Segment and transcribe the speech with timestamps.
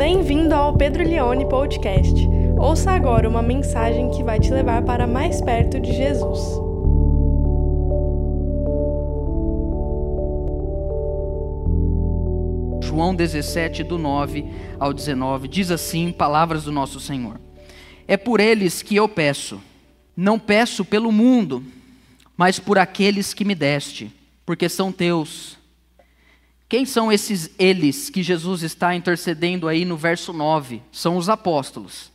[0.00, 2.26] Bem-vindo ao Pedro Leone Podcast.
[2.58, 6.40] Ouça agora uma mensagem que vai te levar para mais perto de Jesus.
[12.82, 14.46] João 17, do 9
[14.78, 17.38] ao 19, diz assim: Palavras do nosso Senhor.
[18.08, 19.60] É por eles que eu peço,
[20.16, 21.62] não peço pelo mundo,
[22.38, 24.10] mas por aqueles que me deste,
[24.46, 25.59] porque são teus.
[26.70, 30.80] Quem são esses eles que Jesus está intercedendo aí no verso 9?
[30.92, 32.12] São os apóstolos.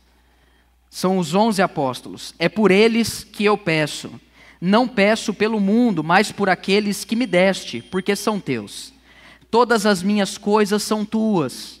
[0.88, 2.34] São os onze apóstolos.
[2.38, 4.10] É por eles que eu peço.
[4.58, 8.94] Não peço pelo mundo, mas por aqueles que me deste, porque são teus.
[9.50, 11.78] Todas as minhas coisas são tuas,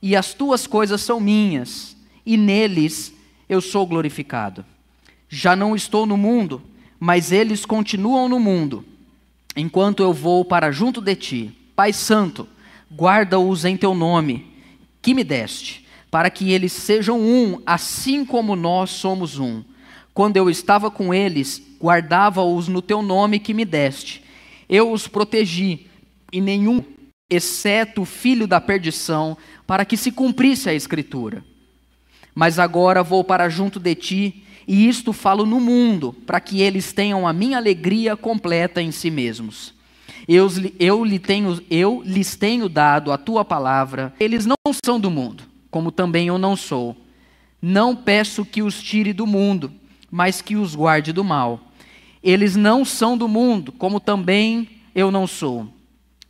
[0.00, 3.12] e as tuas coisas são minhas, e neles
[3.46, 4.64] eu sou glorificado.
[5.28, 6.62] Já não estou no mundo,
[6.98, 8.86] mas eles continuam no mundo,
[9.54, 11.65] enquanto eu vou para junto de ti.
[11.76, 12.48] Pai Santo,
[12.90, 14.46] guarda-os em teu nome,
[15.02, 19.62] que me deste, para que eles sejam um, assim como nós somos um.
[20.14, 24.24] Quando eu estava com eles, guardava-os no teu nome que me deste.
[24.66, 25.86] Eu os protegi,
[26.32, 26.82] e nenhum,
[27.28, 29.36] exceto o filho da perdição,
[29.66, 31.44] para que se cumprisse a Escritura.
[32.34, 36.94] Mas agora vou para junto de ti, e isto falo no mundo, para que eles
[36.94, 39.75] tenham a minha alegria completa em si mesmos.
[40.28, 40.48] Eu,
[40.80, 44.12] eu, lhe tenho, eu lhes tenho dado a tua palavra.
[44.18, 46.96] Eles não são do mundo, como também eu não sou.
[47.62, 49.72] Não peço que os tire do mundo,
[50.10, 51.60] mas que os guarde do mal.
[52.22, 55.68] Eles não são do mundo, como também eu não sou.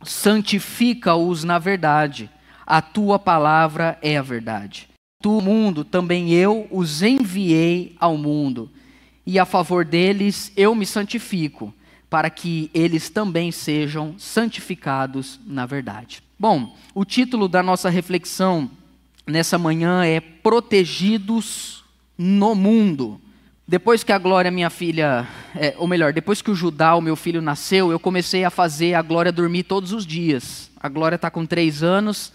[0.03, 2.29] Santifica-os na verdade.
[2.67, 4.87] A tua palavra é a verdade.
[5.23, 8.69] Tu, mundo, também eu os enviei ao mundo.
[9.25, 11.73] E a favor deles eu me santifico
[12.09, 16.23] para que eles também sejam santificados na verdade.
[16.39, 18.69] Bom, o título da nossa reflexão
[19.25, 21.83] nessa manhã é Protegidos
[22.17, 23.19] no Mundo.
[23.67, 27.17] Depois que a Glória, minha filha, é, ou melhor, depois que o Judá, o meu
[27.17, 30.71] filho, nasceu, eu comecei a fazer a Glória dormir todos os dias.
[30.79, 32.31] A Glória está com três anos.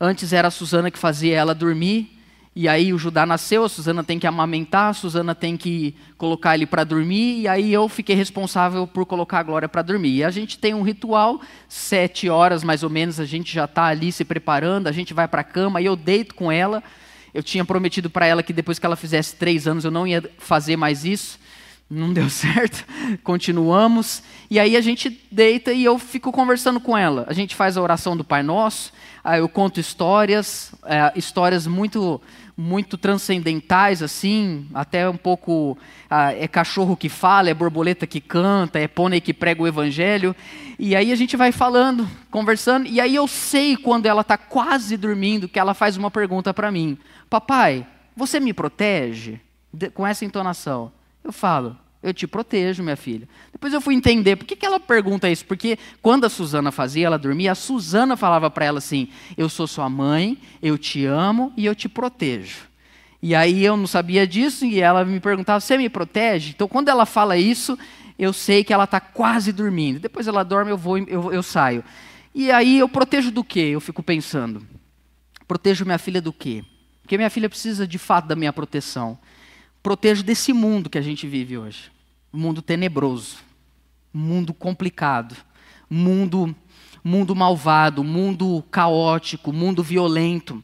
[0.00, 2.18] Antes era a Suzana que fazia ela dormir.
[2.54, 6.54] E aí o Judá nasceu, a Suzana tem que amamentar, a Suzana tem que colocar
[6.54, 10.16] ele para dormir, e aí eu fiquei responsável por colocar a Glória para dormir.
[10.16, 13.86] E a gente tem um ritual, sete horas mais ou menos, a gente já está
[13.86, 16.82] ali se preparando, a gente vai para a cama, e eu deito com ela.
[17.32, 20.22] Eu tinha prometido para ela que depois que ela fizesse três anos eu não ia
[20.36, 21.40] fazer mais isso.
[21.88, 22.84] Não deu certo,
[23.22, 24.22] continuamos.
[24.50, 27.24] E aí a gente deita e eu fico conversando com ela.
[27.28, 28.92] A gente faz a oração do Pai Nosso,
[29.38, 32.20] eu conto histórias, é, histórias muito
[32.56, 35.76] muito transcendentais, assim, até um pouco.
[36.08, 40.34] Ah, é cachorro que fala, é borboleta que canta, é pônei que prega o evangelho.
[40.78, 44.96] E aí a gente vai falando, conversando, e aí eu sei quando ela está quase
[44.96, 46.98] dormindo que ela faz uma pergunta para mim:
[47.30, 47.86] Papai,
[48.16, 49.40] você me protege?
[49.94, 50.92] Com essa entonação.
[51.24, 53.28] Eu falo: eu te protejo, minha filha.
[53.52, 55.44] Depois eu fui entender por que, que ela pergunta isso.
[55.44, 59.66] Porque quando a Suzana fazia, ela dormia, a Suzana falava para ela assim: Eu sou
[59.66, 62.72] sua mãe, eu te amo e eu te protejo.
[63.22, 66.50] E aí eu não sabia disso e ela me perguntava: Você me protege?
[66.50, 67.78] Então quando ela fala isso,
[68.18, 70.00] eu sei que ela está quase dormindo.
[70.00, 71.84] Depois ela dorme, eu vou, eu, eu saio.
[72.34, 73.60] E aí eu protejo do quê?
[73.60, 74.66] Eu fico pensando.
[75.46, 76.64] Protejo minha filha do quê?
[77.02, 79.18] Porque minha filha precisa de fato da minha proteção
[79.82, 81.90] protejo desse mundo que a gente vive hoje.
[82.32, 83.38] Mundo tenebroso,
[84.12, 85.36] mundo complicado,
[85.88, 86.54] mundo
[87.04, 90.62] mundo malvado, mundo caótico, mundo violento.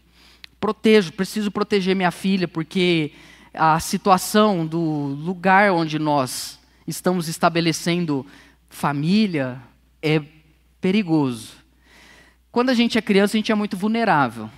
[0.60, 3.12] Protejo, preciso proteger minha filha porque
[3.52, 8.24] a situação do lugar onde nós estamos estabelecendo
[8.68, 9.60] família
[10.02, 10.22] é
[10.80, 11.52] perigoso.
[12.52, 14.50] Quando a gente é criança, a gente é muito vulnerável.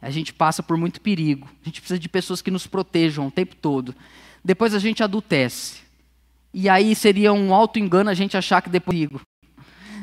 [0.00, 1.48] A gente passa por muito perigo.
[1.62, 3.94] A gente precisa de pessoas que nos protejam o tempo todo.
[4.42, 5.80] Depois a gente adultece.
[6.52, 9.20] E aí seria um auto-engano a gente achar que depois perigo.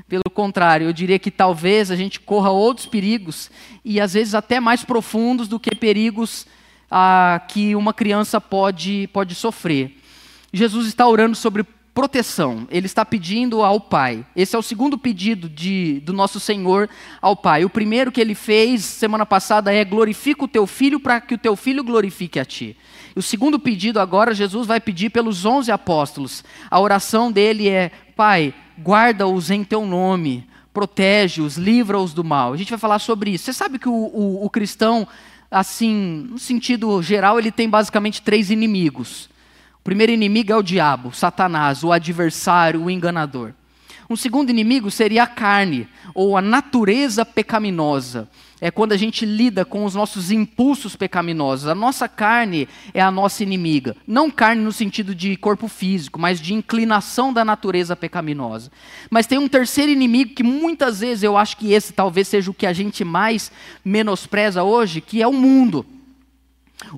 [0.07, 3.51] Pelo contrário, eu diria que talvez a gente corra outros perigos,
[3.83, 6.47] e às vezes até mais profundos do que perigos
[6.89, 9.97] ah, que uma criança pode, pode sofrer.
[10.53, 11.65] Jesus está orando sobre
[11.97, 12.67] proteção.
[12.69, 14.23] Ele está pedindo ao Pai.
[14.35, 16.87] Esse é o segundo pedido de, do nosso Senhor
[17.19, 17.65] ao Pai.
[17.65, 21.37] O primeiro que ele fez semana passada é glorifica o teu filho para que o
[21.39, 22.77] teu filho glorifique a ti.
[23.15, 26.43] O segundo pedido agora, Jesus vai pedir pelos onze apóstolos.
[26.69, 32.53] A oração dele é: Pai, guarda-os em teu nome, protege-os, livra-os do mal.
[32.53, 33.45] A gente vai falar sobre isso.
[33.45, 35.07] Você sabe que o, o, o cristão,
[35.49, 39.35] assim, no sentido geral, ele tem basicamente três inimigos
[39.87, 43.53] primeiro inimigo é o diabo, Satanás, o adversário, o enganador.
[44.09, 48.27] Um segundo inimigo seria a carne, ou a natureza pecaminosa.
[48.59, 51.69] É quando a gente lida com os nossos impulsos pecaminosos.
[51.69, 53.95] A nossa carne é a nossa inimiga.
[54.05, 58.69] Não carne no sentido de corpo físico, mas de inclinação da natureza pecaminosa.
[59.09, 62.53] Mas tem um terceiro inimigo que muitas vezes eu acho que esse talvez seja o
[62.53, 63.53] que a gente mais
[63.85, 65.85] menospreza hoje, que é o mundo.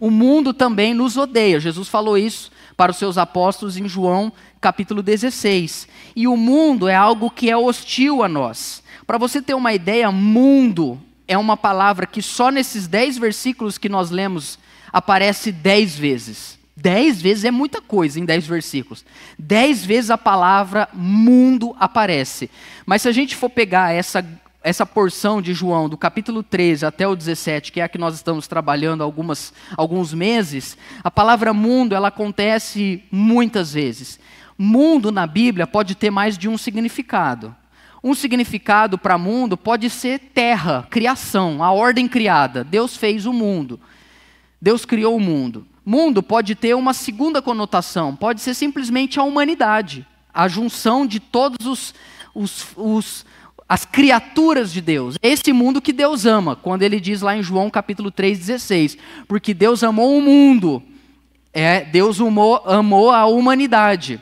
[0.01, 1.59] O mundo também nos odeia.
[1.59, 4.31] Jesus falou isso para os seus apóstolos em João
[4.61, 5.85] capítulo 16.
[6.15, 8.81] E o mundo é algo que é hostil a nós.
[9.05, 10.97] Para você ter uma ideia, mundo
[11.27, 14.57] é uma palavra que só nesses dez versículos que nós lemos
[14.93, 16.57] aparece dez vezes.
[16.73, 19.03] Dez vezes é muita coisa em dez versículos.
[19.37, 22.49] Dez vezes a palavra mundo aparece.
[22.85, 24.25] Mas se a gente for pegar essa
[24.61, 28.15] essa porção de João, do capítulo 13 até o 17, que é a que nós
[28.15, 34.19] estamos trabalhando algumas, alguns meses, a palavra mundo ela acontece muitas vezes.
[34.57, 37.55] Mundo na Bíblia pode ter mais de um significado.
[38.03, 42.63] Um significado para mundo pode ser terra, criação, a ordem criada.
[42.63, 43.79] Deus fez o mundo.
[44.61, 45.65] Deus criou o mundo.
[45.85, 51.65] Mundo pode ter uma segunda conotação, pode ser simplesmente a humanidade, a junção de todos
[51.65, 51.95] os,
[52.35, 53.25] os, os
[53.69, 55.15] as criaturas de Deus.
[55.21, 59.83] Esse mundo que Deus ama, quando ele diz lá em João capítulo 3,16, porque Deus
[59.83, 60.81] amou o mundo,
[61.53, 64.19] é, Deus amou, amou a humanidade.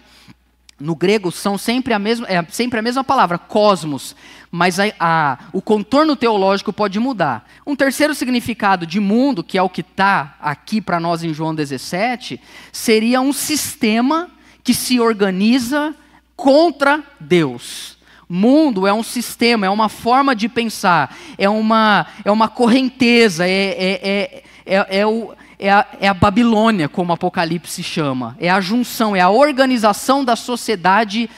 [0.78, 4.16] No grego são sempre a mesma, é sempre a mesma palavra, cosmos,
[4.52, 7.50] mas a, a, o contorno teológico pode mudar.
[7.66, 11.56] Um terceiro significado de mundo, que é o que está aqui para nós em João
[11.56, 12.40] 17,
[12.72, 14.30] seria um sistema
[14.62, 15.96] que se organiza
[16.36, 17.97] contra Deus.
[18.30, 23.52] Mundo é um sistema, é uma forma de pensar, é uma, é uma correnteza, é,
[23.52, 28.36] é, é, é, o, é, a, é a Babilônia, como o Apocalipse chama.
[28.38, 31.30] É a junção, é a organização da sociedade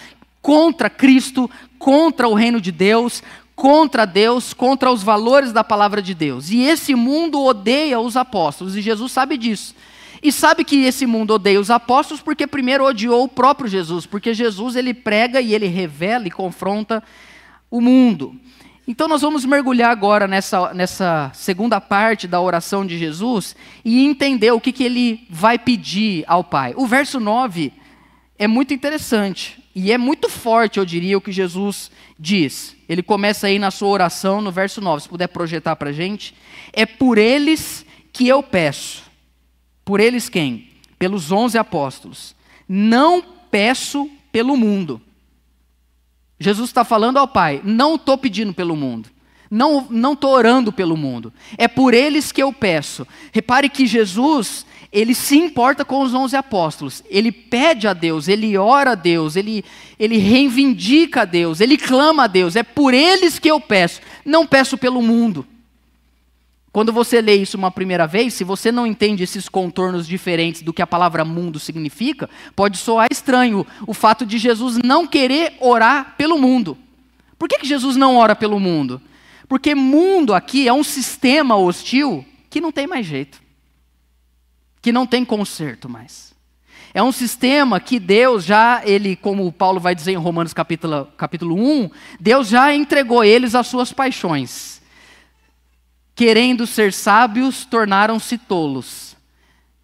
[0.41, 3.21] contra Cristo, contra o reino de Deus,
[3.55, 6.49] contra Deus, contra os valores da palavra de Deus.
[6.49, 9.75] E esse mundo odeia os apóstolos, e Jesus sabe disso.
[10.21, 14.33] E sabe que esse mundo odeia os apóstolos porque primeiro odiou o próprio Jesus, porque
[14.33, 17.01] Jesus ele prega e ele revela e confronta
[17.71, 18.35] o mundo.
[18.87, 23.55] Então nós vamos mergulhar agora nessa, nessa segunda parte da oração de Jesus
[23.85, 26.73] e entender o que, que ele vai pedir ao Pai.
[26.75, 27.71] O verso 9
[28.37, 32.75] é muito interessante e é muito forte, eu diria, o que Jesus diz.
[32.89, 36.33] Ele começa aí na sua oração, no verso 9, se puder projetar para a gente.
[36.73, 39.08] É por eles que eu peço
[39.89, 40.67] por eles quem?
[40.99, 42.35] Pelos onze apóstolos.
[42.67, 45.01] Não peço pelo mundo.
[46.39, 49.09] Jesus está falando ao Pai: não estou pedindo pelo mundo.
[49.49, 51.33] Não estou orando pelo mundo.
[51.57, 53.07] É por eles que eu peço.
[53.31, 57.03] Repare que Jesus, ele se importa com os onze apóstolos.
[57.09, 59.65] Ele pede a Deus, ele ora a Deus, ele,
[59.97, 62.55] ele reivindica a Deus, ele clama a Deus.
[62.55, 64.01] É por eles que eu peço.
[64.23, 65.47] Não peço pelo mundo.
[66.79, 70.71] Quando você lê isso uma primeira vez, se você não entende esses contornos diferentes do
[70.71, 76.15] que a palavra mundo significa, pode soar estranho o fato de Jesus não querer orar
[76.17, 76.77] pelo mundo.
[77.37, 79.01] Por que, que Jesus não ora pelo mundo?
[79.45, 83.41] Porque mundo aqui é um sistema hostil que não tem mais jeito,
[84.81, 86.33] que não tem conserto mais.
[86.93, 91.61] É um sistema que Deus já, ele, como Paulo vai dizer em Romanos capítulo, capítulo
[91.61, 94.78] 1, Deus já entregou eles às suas paixões
[96.19, 99.15] querendo ser sábios, tornaram-se tolos.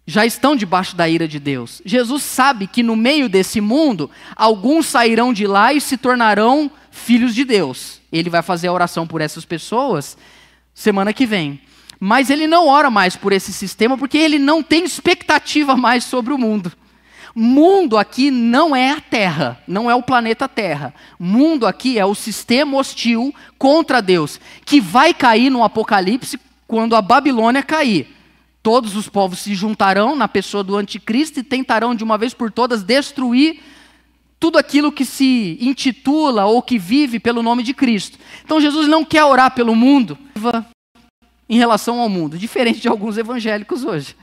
[0.06, 1.80] Já estão debaixo da ira de Deus.
[1.82, 7.34] Jesus sabe que no meio desse mundo, alguns sairão de lá e se tornarão filhos
[7.34, 8.02] de Deus.
[8.12, 10.14] Ele vai fazer a oração por essas pessoas
[10.74, 11.58] semana que vem.
[11.98, 16.34] Mas ele não ora mais por esse sistema porque ele não tem expectativa mais sobre
[16.34, 16.70] o mundo.
[17.38, 20.94] Mundo aqui não é a Terra, não é o planeta Terra.
[21.18, 27.02] Mundo aqui é o sistema hostil contra Deus, que vai cair no Apocalipse quando a
[27.02, 28.08] Babilônia cair.
[28.62, 32.50] Todos os povos se juntarão na pessoa do anticristo e tentarão de uma vez por
[32.50, 33.60] todas destruir
[34.40, 38.18] tudo aquilo que se intitula ou que vive pelo nome de Cristo.
[38.46, 40.16] Então Jesus não quer orar pelo mundo
[41.46, 44.16] em relação ao mundo, diferente de alguns evangélicos hoje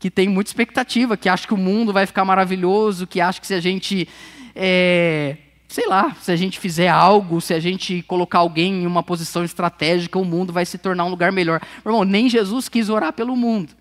[0.00, 3.46] que tem muita expectativa, que acha que o mundo vai ficar maravilhoso, que acha que
[3.46, 4.08] se a gente,
[4.56, 5.36] é,
[5.68, 9.44] sei lá, se a gente fizer algo, se a gente colocar alguém em uma posição
[9.44, 11.60] estratégica, o mundo vai se tornar um lugar melhor.
[11.84, 13.74] Meu irmão, nem Jesus quis orar pelo mundo.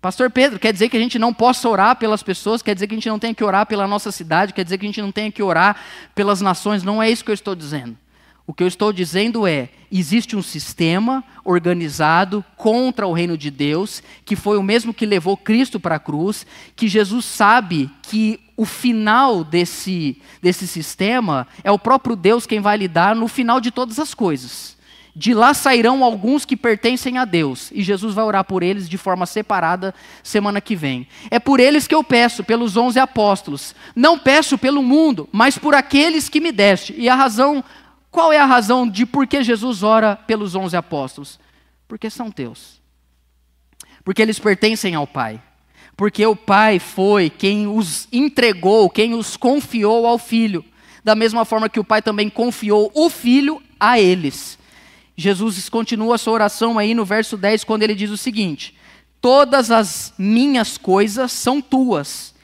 [0.00, 2.94] Pastor Pedro, quer dizer que a gente não possa orar pelas pessoas, quer dizer que
[2.94, 5.12] a gente não tem que orar pela nossa cidade, quer dizer que a gente não
[5.12, 5.76] tem que orar
[6.12, 7.96] pelas nações, não é isso que eu estou dizendo.
[8.50, 14.02] O que eu estou dizendo é: existe um sistema organizado contra o reino de Deus,
[14.24, 18.64] que foi o mesmo que levou Cristo para a cruz, que Jesus sabe que o
[18.64, 24.00] final desse, desse sistema é o próprio Deus quem vai lidar no final de todas
[24.00, 24.76] as coisas.
[25.14, 28.96] De lá sairão alguns que pertencem a Deus, e Jesus vai orar por eles de
[28.96, 31.06] forma separada semana que vem.
[31.30, 33.74] É por eles que eu peço, pelos onze apóstolos.
[33.94, 36.94] Não peço pelo mundo, mas por aqueles que me deste.
[36.96, 37.64] E a razão,
[38.10, 41.38] qual é a razão de por que Jesus ora pelos onze apóstolos?
[41.86, 42.80] Porque são teus.
[44.04, 45.40] Porque eles pertencem ao Pai.
[45.96, 50.64] Porque o Pai foi quem os entregou, quem os confiou ao Filho.
[51.04, 54.58] Da mesma forma que o Pai também confiou o Filho a eles.
[55.16, 58.74] Jesus continua a sua oração aí no verso 10, quando ele diz o seguinte:
[59.20, 62.34] Todas as minhas coisas são tuas,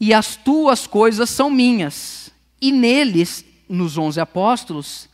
[0.00, 5.08] e as tuas coisas são minhas, e neles, nos onze apóstolos,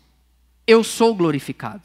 [0.67, 1.83] eu sou glorificado.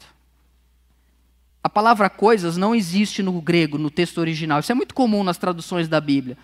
[1.62, 4.60] A palavra coisas não existe no grego, no texto original.
[4.60, 6.38] Isso é muito comum nas traduções da Bíblia.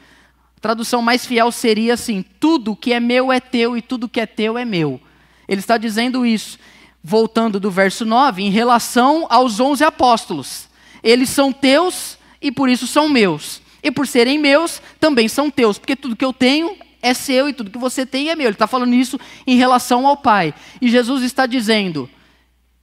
[0.57, 4.21] A tradução mais fiel seria assim: tudo que é meu é teu e tudo que
[4.21, 5.01] é teu é meu.
[5.49, 6.59] Ele está dizendo isso
[7.03, 10.69] voltando do verso 9, em relação aos onze apóstolos.
[11.05, 13.63] Eles são teus e por isso são meus.
[13.81, 17.53] E por serem meus, também são teus, porque tudo que eu tenho é seu e
[17.53, 18.47] tudo que você tem é meu.
[18.47, 20.53] Ele está falando isso em relação ao Pai.
[20.81, 22.09] E Jesus está dizendo: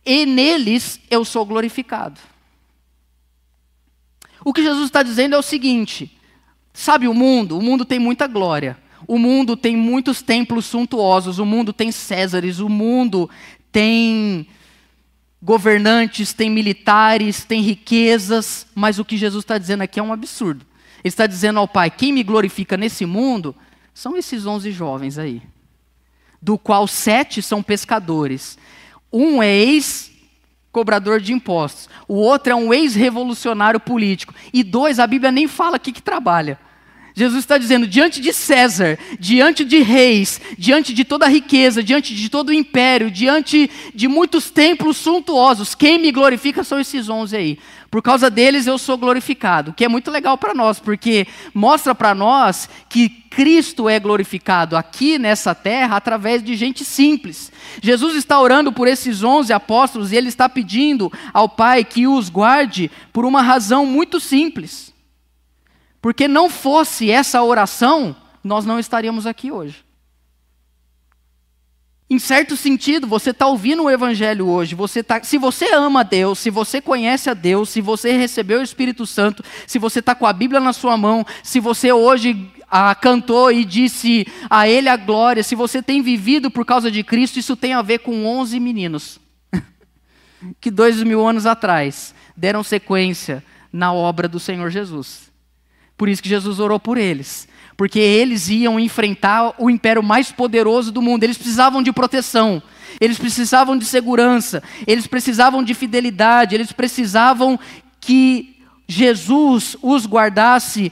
[0.05, 2.19] e neles eu sou glorificado.
[4.43, 6.11] O que Jesus está dizendo é o seguinte:
[6.73, 7.57] sabe o mundo?
[7.57, 8.77] O mundo tem muita glória.
[9.07, 13.29] O mundo tem muitos templos suntuosos, o mundo tem Césares, o mundo
[13.69, 14.47] tem
[15.41, 20.65] governantes, tem militares, tem riquezas, mas o que Jesus está dizendo aqui é um absurdo.
[21.03, 23.55] Ele está dizendo ao Pai: quem me glorifica nesse mundo
[23.93, 25.41] são esses onze jovens aí,
[26.41, 28.57] do qual sete são pescadores.
[29.11, 35.31] Um é ex-cobrador de impostos, o outro é um ex-revolucionário político, e dois, a Bíblia
[35.31, 36.59] nem fala aqui que trabalha.
[37.15, 42.15] Jesus está dizendo: diante de César, diante de reis, diante de toda a riqueza, diante
[42.15, 47.35] de todo o império, diante de muitos templos suntuosos, quem me glorifica são esses onze
[47.35, 47.59] aí.
[47.91, 51.93] Por causa deles eu sou glorificado, o que é muito legal para nós, porque mostra
[51.93, 57.51] para nós que Cristo é glorificado aqui nessa terra através de gente simples.
[57.81, 62.29] Jesus está orando por esses onze apóstolos e ele está pedindo ao Pai que os
[62.29, 64.92] guarde por uma razão muito simples.
[66.03, 69.85] Porque não fosse essa oração, nós não estaríamos aqui hoje.
[72.09, 74.75] Em certo sentido, você está ouvindo o Evangelho hoje.
[74.75, 78.63] Você tá, se você ama Deus, se você conhece a Deus, se você recebeu o
[78.63, 82.93] Espírito Santo, se você está com a Bíblia na sua mão, se você hoje ah,
[82.93, 87.39] cantou e disse a Ele a glória, se você tem vivido por causa de Cristo,
[87.39, 89.21] isso tem a ver com 11 meninos
[90.59, 93.41] que dois mil anos atrás deram sequência
[93.71, 95.31] na obra do Senhor Jesus.
[96.03, 97.47] Por isso que Jesus orou por eles.
[97.77, 101.23] Porque eles iam enfrentar o império mais poderoso do mundo.
[101.23, 102.61] Eles precisavam de proteção.
[102.99, 104.61] Eles precisavam de segurança.
[104.85, 106.55] Eles precisavam de fidelidade.
[106.55, 107.57] Eles precisavam
[108.01, 110.91] que Jesus os guardasse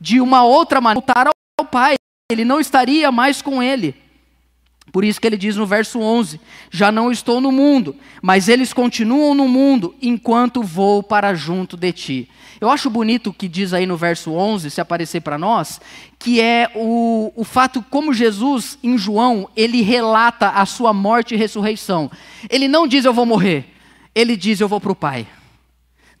[0.00, 1.04] de uma outra maneira.
[1.04, 1.26] Voltar
[1.58, 1.96] ao Pai.
[2.30, 3.96] Ele não estaria mais com ele.
[4.90, 8.72] Por isso que ele diz no verso 11: Já não estou no mundo, mas eles
[8.72, 12.28] continuam no mundo enquanto vou para junto de ti.
[12.60, 15.80] Eu acho bonito o que diz aí no verso 11, se aparecer para nós,
[16.18, 21.36] que é o, o fato como Jesus, em João, ele relata a sua morte e
[21.36, 22.10] ressurreição.
[22.48, 23.66] Ele não diz eu vou morrer,
[24.14, 25.26] ele diz eu vou para o Pai.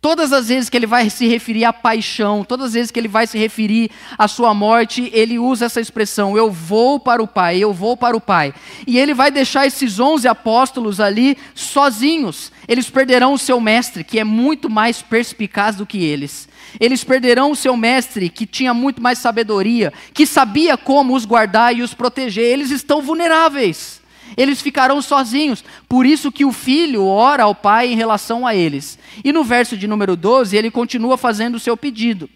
[0.02, 3.06] Todas as vezes que ele vai se referir à paixão, todas as vezes que ele
[3.06, 7.58] vai se referir à sua morte, ele usa essa expressão: eu vou para o Pai,
[7.58, 8.52] eu vou para o Pai.
[8.84, 12.50] E ele vai deixar esses onze apóstolos ali sozinhos.
[12.66, 16.48] Eles perderão o seu mestre, que é muito mais perspicaz do que eles.
[16.80, 21.76] Eles perderão o seu mestre, que tinha muito mais sabedoria, que sabia como os guardar
[21.76, 22.46] e os proteger.
[22.46, 24.01] Eles estão vulneráveis
[24.36, 25.64] eles ficarão sozinhos.
[25.88, 28.98] Por isso que o filho ora ao pai em relação a eles.
[29.24, 32.28] E no verso de número 12, ele continua fazendo o seu pedido.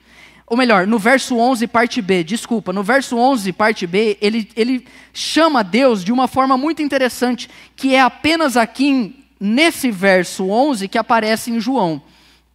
[0.47, 4.87] Ou melhor, no verso 11, parte B, desculpa, no verso 11, parte B, ele, ele
[5.13, 10.99] chama Deus de uma forma muito interessante, que é apenas aqui nesse verso 11 que
[10.99, 12.01] aparece em João.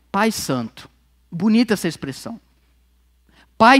[0.10, 0.90] Pai Santo.
[1.30, 2.40] Bonita essa expressão.
[3.58, 3.80] Pai,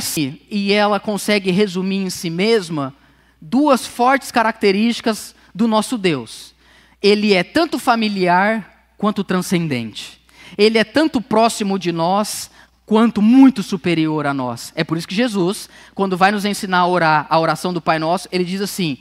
[0.50, 2.94] e ela consegue resumir em si mesma
[3.42, 6.54] duas fortes características do nosso Deus.
[7.02, 10.22] Ele é tanto familiar quanto transcendente.
[10.58, 12.52] Ele é tanto próximo de nós
[12.86, 14.72] quanto muito superior a nós.
[14.76, 17.98] É por isso que Jesus, quando vai nos ensinar a orar a oração do Pai
[17.98, 18.98] Nosso, ele diz assim: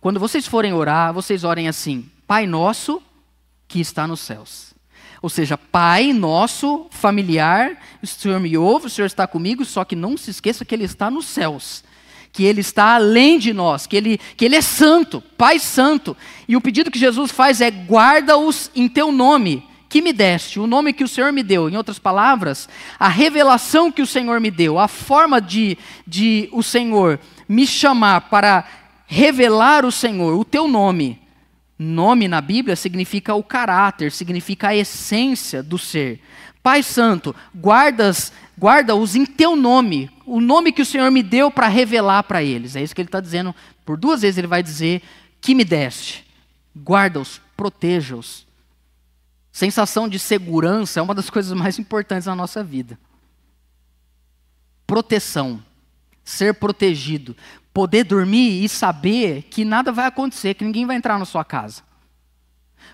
[0.00, 3.02] quando vocês forem orar, vocês orem assim: Pai nosso
[3.68, 4.72] que está nos céus.
[5.22, 9.94] Ou seja, Pai nosso, familiar, o Senhor me ouve, o Senhor está comigo, só que
[9.94, 11.84] não se esqueça que Ele está nos céus.
[12.32, 16.16] Que Ele está além de nós, que Ele, que ele é santo, Pai santo.
[16.48, 20.66] E o pedido que Jesus faz é: guarda-os em teu nome, que me deste, o
[20.66, 21.68] nome que o Senhor me deu.
[21.68, 26.62] Em outras palavras, a revelação que o Senhor me deu, a forma de, de o
[26.62, 28.64] Senhor me chamar para
[29.06, 31.20] revelar o Senhor, o teu nome.
[31.78, 36.20] Nome na Bíblia significa o caráter, significa a essência do ser.
[36.62, 42.22] Pai Santo, guarda-os em teu nome, o nome que o Senhor me deu para revelar
[42.22, 42.76] para eles.
[42.76, 43.54] É isso que ele está dizendo.
[43.84, 45.02] Por duas vezes ele vai dizer
[45.40, 46.24] que me deste.
[46.76, 48.46] Guarda-os, proteja-os.
[49.50, 52.98] Sensação de segurança é uma das coisas mais importantes na nossa vida.
[54.86, 55.62] Proteção,
[56.24, 57.36] ser protegido,
[57.74, 61.82] poder dormir e saber que nada vai acontecer, que ninguém vai entrar na sua casa.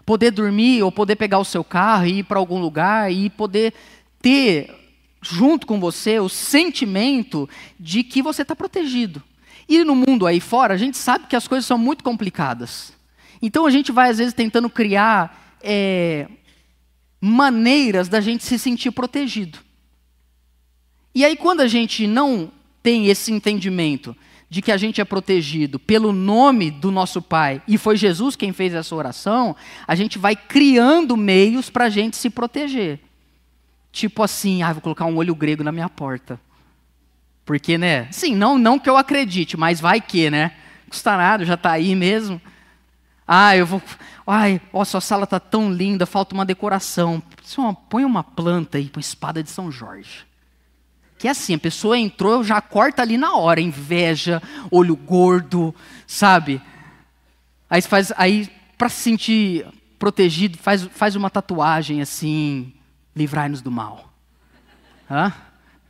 [0.09, 3.75] Poder dormir ou poder pegar o seu carro e ir para algum lugar e poder
[4.23, 4.75] ter
[5.21, 7.47] junto com você o sentimento
[7.79, 9.23] de que você está protegido.
[9.69, 12.95] E no mundo aí fora, a gente sabe que as coisas são muito complicadas.
[13.43, 16.27] Então a gente vai, às vezes, tentando criar é,
[17.21, 19.59] maneiras da gente se sentir protegido.
[21.15, 22.51] E aí, quando a gente não
[22.83, 24.17] tem esse entendimento
[24.51, 28.53] de que a gente é protegido pelo nome do nosso Pai, e foi Jesus quem
[28.53, 29.55] fez essa oração,
[29.87, 33.01] a gente vai criando meios para a gente se proteger.
[33.93, 36.41] Tipo assim, ah, vou colocar um olho grego na minha porta.
[37.45, 38.09] Porque, né?
[38.11, 40.53] Sim, não, não que eu acredite, mas vai que, né?
[40.89, 42.41] Custa nada, já está aí mesmo.
[43.27, 43.83] Ah, eu vou.
[44.27, 47.23] Ai, ó, sua sala está tão linda, falta uma decoração.
[47.89, 50.27] Põe uma planta aí, põe espada de São Jorge.
[51.19, 55.75] Que é assim, a pessoa entrou, já corta ali na hora, inveja, olho gordo,
[56.07, 56.63] sabe?
[57.69, 58.49] Aí faz, aí
[58.79, 59.67] para se sentir
[59.99, 62.73] protegido, faz, faz uma tatuagem assim,
[63.15, 64.13] livrai-nos do mal.
[65.11, 65.33] Hã?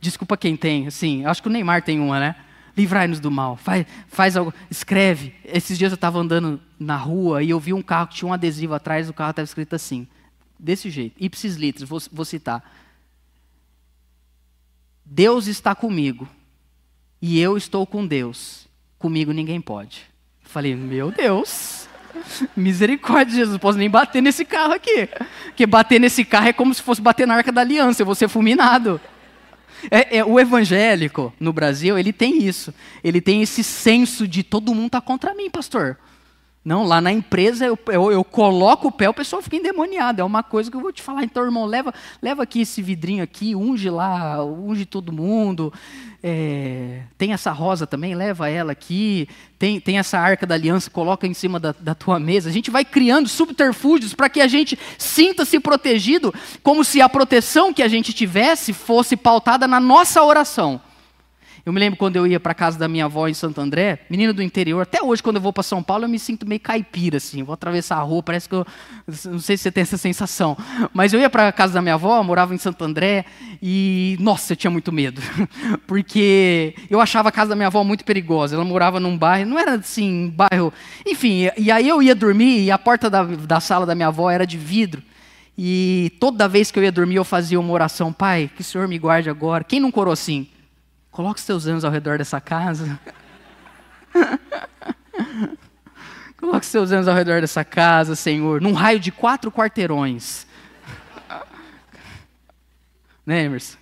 [0.01, 2.35] Desculpa quem tem, assim, acho que o Neymar tem uma, né?
[2.75, 3.55] Livrai-nos do mal.
[3.57, 5.35] Faz, faz algo, escreve.
[5.45, 8.33] Esses dias eu estava andando na rua e eu vi um carro que tinha um
[8.33, 10.07] adesivo atrás, o carro estava escrito assim,
[10.57, 12.63] desse jeito, ipsis litros, vou, vou citar.
[15.11, 16.29] Deus está comigo
[17.19, 18.67] e eu estou com Deus.
[18.99, 20.03] Comigo ninguém pode.
[20.43, 21.89] Falei, meu Deus,
[22.55, 25.09] misericórdia, Jesus, não posso nem bater nesse carro aqui.
[25.45, 28.13] Porque bater nesse carro é como se fosse bater na arca da aliança, eu vou
[28.13, 29.01] ser fulminado.
[29.89, 32.71] É, é, o evangélico no Brasil, ele tem isso.
[33.03, 35.97] Ele tem esse senso de todo mundo está contra mim, pastor.
[36.63, 40.21] Não, lá na empresa eu, eu, eu, coloco o pé, o pessoal fica endemoniado.
[40.21, 41.23] É uma coisa que eu vou te falar.
[41.23, 45.73] Então, irmão, leva, leva aqui esse vidrinho aqui, unge lá, unge todo mundo.
[46.21, 49.29] É, tem essa rosa também, leva ela aqui.
[49.57, 52.49] Tem, tem essa arca da aliança, coloca em cima da, da tua mesa.
[52.49, 57.73] A gente vai criando subterfúgios para que a gente sinta-se protegido, como se a proteção
[57.73, 60.81] que a gente tivesse fosse pautada na nossa oração.
[61.65, 64.31] Eu me lembro quando eu ia para casa da minha avó em Santo André, menina
[64.33, 67.17] do interior, até hoje quando eu vou para São Paulo eu me sinto meio caipira
[67.17, 68.65] assim, vou atravessar a rua, parece que eu
[69.25, 70.57] não sei se você tem essa sensação,
[70.93, 73.25] mas eu ia para casa da minha avó, morava em Santo André
[73.61, 75.21] e nossa, eu tinha muito medo.
[75.85, 78.55] Porque eu achava a casa da minha avó muito perigosa.
[78.55, 80.73] Ela morava num bairro, não era assim, um bairro,
[81.05, 84.29] enfim, e aí eu ia dormir e a porta da, da sala da minha avó
[84.29, 85.01] era de vidro.
[85.57, 88.87] E toda vez que eu ia dormir, eu fazia uma oração, Pai, que o Senhor
[88.87, 89.61] me guarde agora.
[89.61, 90.47] Quem não corou assim?
[91.11, 92.99] Coloque seus anos ao redor dessa casa.
[96.39, 100.47] Coloque seus anos ao redor dessa casa, Senhor, num raio de quatro quarteirões.
[103.25, 103.77] né, Emerson?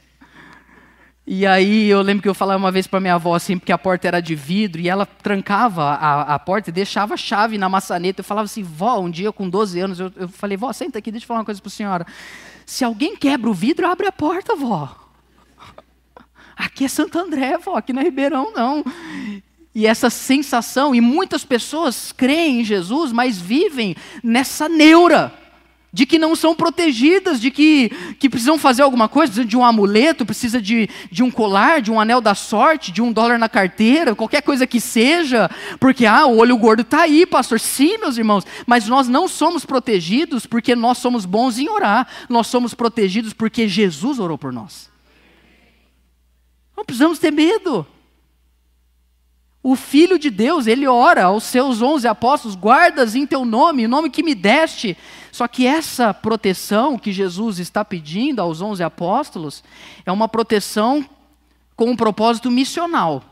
[1.30, 3.78] E aí eu lembro que eu falava uma vez para minha avó assim, porque a
[3.78, 7.68] porta era de vidro, e ela trancava a, a porta e deixava a chave na
[7.68, 8.22] maçaneta.
[8.22, 11.12] Eu falava assim, vó, um dia com 12 anos, eu, eu falei, vó, senta aqui,
[11.12, 12.08] deixa eu falar uma coisa para a senhora.
[12.66, 15.07] Se alguém quebra o vidro, abre a porta, vó.
[16.58, 18.84] Aqui é Santo André, vó, aqui não é Ribeirão, não.
[19.76, 25.32] E essa sensação, e muitas pessoas creem em Jesus, mas vivem nessa neura
[25.94, 29.64] de que não são protegidas, de que, que precisam fazer alguma coisa, precisa de um
[29.64, 33.48] amuleto, precisa de, de um colar, de um anel da sorte, de um dólar na
[33.48, 37.60] carteira, qualquer coisa que seja, porque ah, o olho gordo está aí, pastor.
[37.60, 42.48] Sim, meus irmãos, mas nós não somos protegidos porque nós somos bons em orar, nós
[42.48, 44.97] somos protegidos porque Jesus orou por nós.
[46.78, 47.86] Não precisamos ter medo.
[49.64, 53.90] O Filho de Deus, ele ora aos seus onze apóstolos: guardas em teu nome, o
[53.90, 54.96] nome que me deste.
[55.32, 59.64] Só que essa proteção que Jesus está pedindo aos onze apóstolos
[60.06, 61.04] é uma proteção
[61.76, 63.24] com um propósito missional.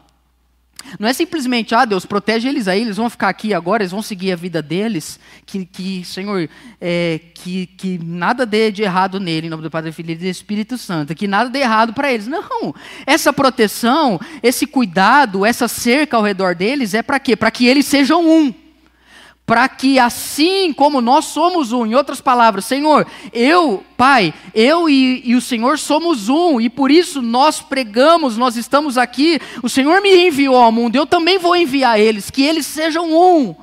[0.99, 4.01] Não é simplesmente, ah, Deus, protege eles aí, eles vão ficar aqui agora, eles vão
[4.01, 6.47] seguir a vida deles, que, que Senhor,
[6.79, 10.25] é, que, que nada dê de errado nele, em nome do do Filho e do
[10.25, 12.27] Espírito Santo, que nada dê errado para eles.
[12.27, 12.73] Não,
[13.05, 17.35] essa proteção, esse cuidado, essa cerca ao redor deles é para quê?
[17.35, 18.53] Para que eles sejam um
[19.45, 25.21] para que assim como nós somos um, em outras palavras, Senhor, eu, Pai, eu e,
[25.23, 30.01] e, o Senhor somos um, e por isso nós pregamos, nós estamos aqui, o Senhor
[30.01, 33.55] me enviou ao mundo, eu também vou enviar eles, que eles sejam um.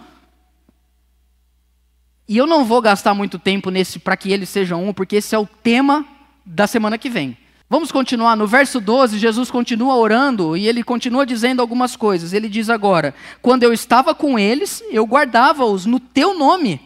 [2.28, 5.34] E eu não vou gastar muito tempo nesse para que eles sejam um, porque esse
[5.34, 6.06] é o tema
[6.46, 7.36] da semana que vem.
[7.72, 8.36] Vamos continuar.
[8.36, 12.34] No verso 12, Jesus continua orando e ele continua dizendo algumas coisas.
[12.34, 16.82] Ele diz agora: Quando eu estava com eles, eu guardava-os no teu nome,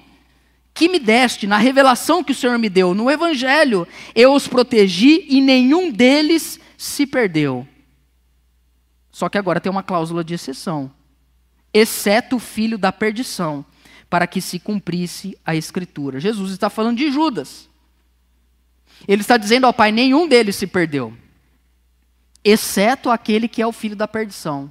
[0.73, 3.85] que me deste, na revelação que o Senhor me deu, no Evangelho.
[4.15, 7.67] Eu os protegi e nenhum deles se perdeu.
[9.11, 10.89] Só que agora tem uma cláusula de exceção:
[11.75, 13.67] exceto o filho da perdição,
[14.09, 16.21] para que se cumprisse a Escritura.
[16.21, 17.69] Jesus está falando de Judas.
[19.07, 21.13] Ele está dizendo ao Pai: nenhum deles se perdeu,
[22.45, 24.71] exceto aquele que é o filho da perdição.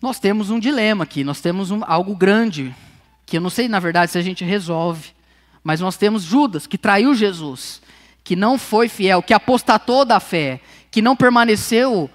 [0.00, 2.74] Nós temos um dilema aqui, nós temos um, algo grande,
[3.24, 5.10] que eu não sei, na verdade, se a gente resolve,
[5.62, 7.80] mas nós temos Judas, que traiu Jesus,
[8.24, 12.10] que não foi fiel, que apostatou da fé, que não permaneceu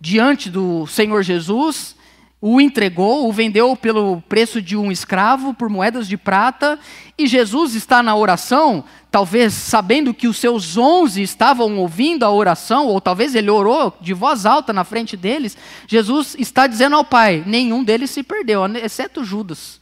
[0.00, 1.96] diante do Senhor Jesus
[2.42, 6.78] o entregou, o vendeu pelo preço de um escravo, por moedas de prata,
[7.18, 12.86] e Jesus está na oração, talvez sabendo que os seus onze estavam ouvindo a oração,
[12.86, 15.54] ou talvez ele orou de voz alta na frente deles.
[15.86, 19.78] Jesus está dizendo ao Pai: nenhum deles se perdeu, exceto Judas.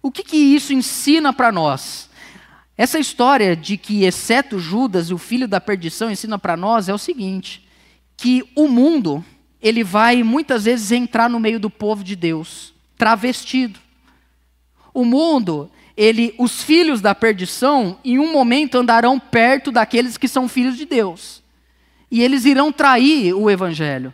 [0.00, 2.08] O que, que isso ensina para nós?
[2.78, 6.98] Essa história de que, exceto Judas, o filho da perdição, ensina para nós é o
[6.98, 7.66] seguinte:
[8.16, 9.24] que o mundo
[9.60, 13.78] ele vai muitas vezes entrar no meio do povo de Deus, travestido.
[14.92, 20.48] O mundo, ele, os filhos da perdição, em um momento andarão perto daqueles que são
[20.48, 21.42] filhos de Deus.
[22.10, 24.12] E eles irão trair o evangelho.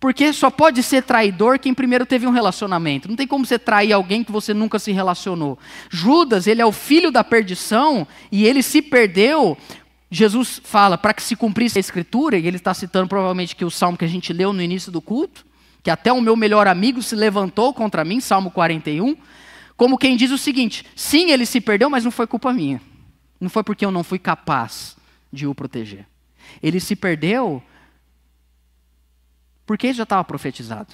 [0.00, 3.08] Porque só pode ser traidor quem primeiro teve um relacionamento.
[3.08, 5.58] Não tem como você trair alguém que você nunca se relacionou.
[5.90, 9.56] Judas, ele é o filho da perdição e ele se perdeu
[10.10, 13.70] Jesus fala para que se cumprisse a escritura, e ele está citando provavelmente que o
[13.70, 15.44] salmo que a gente leu no início do culto,
[15.82, 19.16] que até o meu melhor amigo se levantou contra mim, Salmo 41,
[19.76, 22.80] como quem diz o seguinte: sim, ele se perdeu, mas não foi culpa minha.
[23.40, 24.96] Não foi porque eu não fui capaz
[25.32, 26.06] de o proteger.
[26.62, 27.62] Ele se perdeu
[29.64, 30.92] porque já estava profetizado.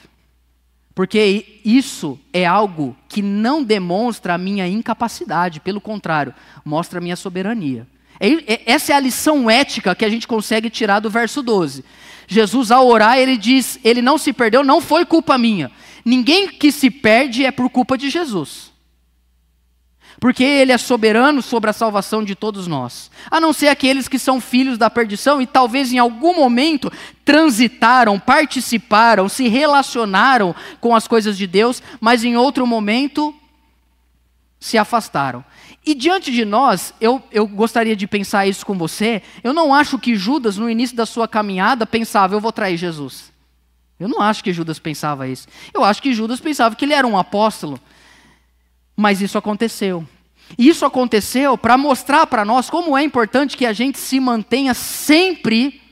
[0.95, 7.17] Porque isso é algo que não demonstra a minha incapacidade, pelo contrário, mostra a minha
[7.17, 7.87] soberania.
[8.21, 11.85] É, é, essa é a lição ética que a gente consegue tirar do verso 12.
[12.27, 15.71] Jesus, ao orar, ele diz: Ele não se perdeu, não foi culpa minha.
[16.05, 18.73] Ninguém que se perde é por culpa de Jesus.
[20.21, 23.11] Porque Ele é soberano sobre a salvação de todos nós.
[23.31, 26.91] A não ser aqueles que são filhos da perdição e talvez em algum momento
[27.25, 33.35] transitaram, participaram, se relacionaram com as coisas de Deus, mas em outro momento
[34.59, 35.45] se afastaram.
[35.87, 39.23] E diante de nós, eu, eu gostaria de pensar isso com você.
[39.43, 43.33] Eu não acho que Judas, no início da sua caminhada, pensava, eu vou trair Jesus.
[44.01, 45.47] Eu não acho que Judas pensava isso.
[45.75, 47.79] Eu acho que Judas pensava que ele era um apóstolo.
[48.97, 50.07] Mas isso aconteceu.
[50.57, 54.73] E isso aconteceu para mostrar para nós como é importante que a gente se mantenha
[54.73, 55.83] sempre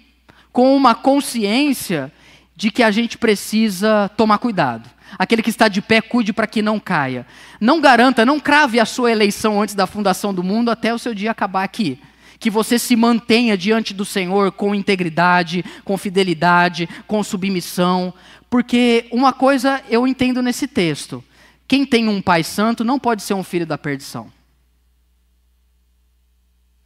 [0.52, 2.12] com uma consciência
[2.54, 4.88] de que a gente precisa tomar cuidado.
[5.18, 7.26] Aquele que está de pé, cuide para que não caia.
[7.60, 11.14] Não garanta, não crave a sua eleição antes da fundação do mundo até o seu
[11.14, 12.00] dia acabar aqui.
[12.38, 18.12] Que você se mantenha diante do Senhor com integridade, com fidelidade, com submissão.
[18.50, 21.22] Porque uma coisa eu entendo nesse texto:
[21.68, 24.30] quem tem um pai santo não pode ser um filho da perdição.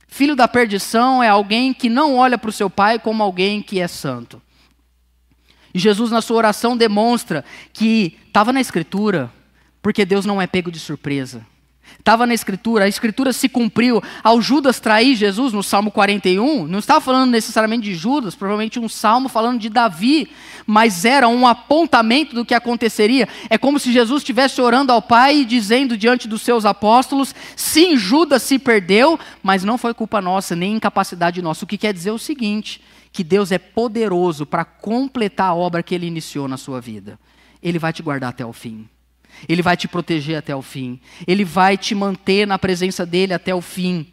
[0.07, 3.81] Filho da perdição é alguém que não olha para o seu pai como alguém que
[3.81, 4.41] é santo.
[5.77, 9.31] E Jesus, na sua oração, demonstra que estava na Escritura,
[9.83, 11.45] porque Deus não é pego de surpresa.
[11.99, 14.03] Estava na Escritura, a Escritura se cumpriu.
[14.25, 18.89] Ao Judas trair Jesus no Salmo 41, não estava falando necessariamente de Judas, provavelmente um
[18.89, 20.31] salmo falando de Davi,
[20.67, 23.29] mas era um apontamento do que aconteceria.
[23.51, 27.99] É como se Jesus estivesse orando ao Pai e dizendo diante dos seus apóstolos: sim,
[27.99, 31.67] Judas se perdeu, mas não foi culpa nossa, nem incapacidade nossa.
[31.67, 32.81] O que quer dizer o seguinte:
[33.17, 37.19] que Deus é poderoso para completar a obra que ele iniciou na sua vida.
[37.63, 38.87] Ele vai te guardar até o fim.
[39.49, 41.01] Ele vai te proteger até o fim.
[41.27, 44.07] Ele vai te manter na presença dele até o fim.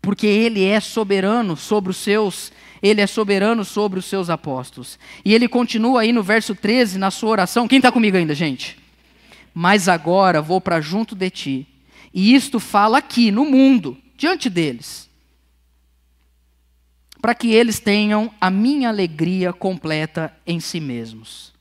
[0.00, 4.98] porque ele é soberano sobre os seus, ele é soberano sobre os seus apóstolos.
[5.22, 7.68] E ele continua aí no verso 13, na sua oração.
[7.68, 8.78] Quem está comigo ainda, gente?
[9.52, 11.66] Mas agora vou para junto de ti.
[12.14, 15.09] E isto fala aqui, no mundo, diante deles.
[17.20, 21.52] Para que eles tenham a minha alegria completa em si mesmos.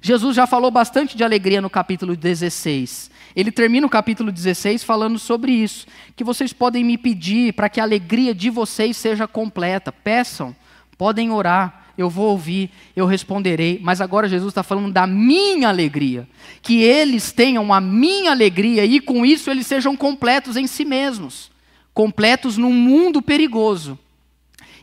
[0.00, 3.10] Jesus já falou bastante de alegria no capítulo 16.
[3.34, 7.80] Ele termina o capítulo 16 falando sobre isso, que vocês podem me pedir para que
[7.80, 9.92] a alegria de vocês seja completa.
[9.92, 10.54] Peçam,
[10.96, 13.80] podem orar, eu vou ouvir, eu responderei.
[13.82, 16.28] Mas agora Jesus está falando da minha alegria,
[16.62, 21.50] que eles tenham a minha alegria e com isso eles sejam completos em si mesmos,
[21.92, 23.98] completos num mundo perigoso,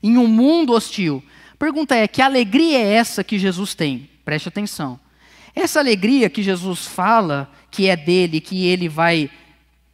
[0.05, 1.23] em um mundo hostil.
[1.57, 4.07] Pergunta é: que alegria é essa que Jesus tem?
[4.23, 4.99] Preste atenção.
[5.55, 9.29] Essa alegria que Jesus fala que é dele, que ele vai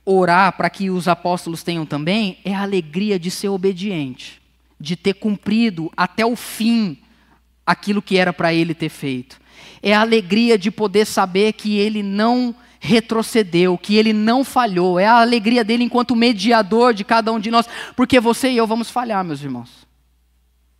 [0.03, 4.41] orar para que os apóstolos tenham também, é a alegria de ser obediente,
[4.79, 6.97] de ter cumprido até o fim
[7.65, 9.39] aquilo que era para ele ter feito.
[9.81, 14.99] É a alegria de poder saber que ele não retrocedeu, que ele não falhou.
[14.99, 18.67] É a alegria dele enquanto mediador de cada um de nós, porque você e eu
[18.67, 19.80] vamos falhar, meus irmãos.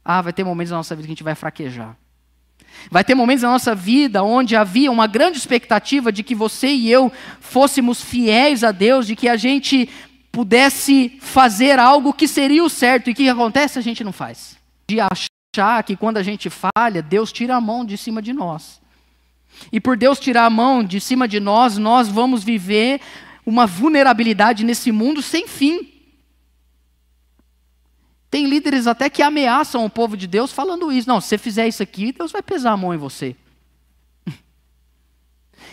[0.03, 1.95] Ah, vai ter momentos na nossa vida que a gente vai fraquejar.
[2.89, 6.89] Vai ter momentos na nossa vida onde havia uma grande expectativa de que você e
[6.89, 9.89] eu fôssemos fiéis a Deus, de que a gente
[10.31, 14.57] pudesse fazer algo que seria o certo e que acontece a gente não faz.
[14.89, 18.81] De achar que quando a gente falha, Deus tira a mão de cima de nós.
[19.71, 23.01] E por Deus tirar a mão de cima de nós, nós vamos viver
[23.45, 25.90] uma vulnerabilidade nesse mundo sem fim.
[28.31, 31.07] Tem líderes até que ameaçam o povo de Deus falando isso.
[31.07, 33.35] Não, se você fizer isso aqui, Deus vai pesar a mão em você.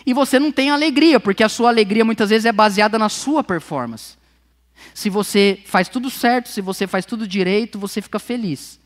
[0.05, 3.43] E você não tem alegria, porque a sua alegria muitas vezes é baseada na sua
[3.43, 4.17] performance.
[4.93, 8.79] Se você faz tudo certo, se você faz tudo direito, você fica feliz.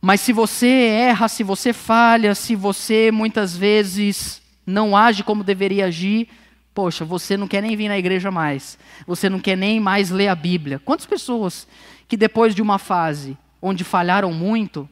[0.00, 5.86] Mas se você erra, se você falha, se você muitas vezes não age como deveria
[5.86, 6.28] agir,
[6.72, 8.78] poxa, você não quer nem vir na igreja mais.
[9.06, 10.78] Você não quer nem mais ler a Bíblia.
[10.78, 11.66] Quantas pessoas
[12.10, 14.88] que depois de uma fase onde falharam muito,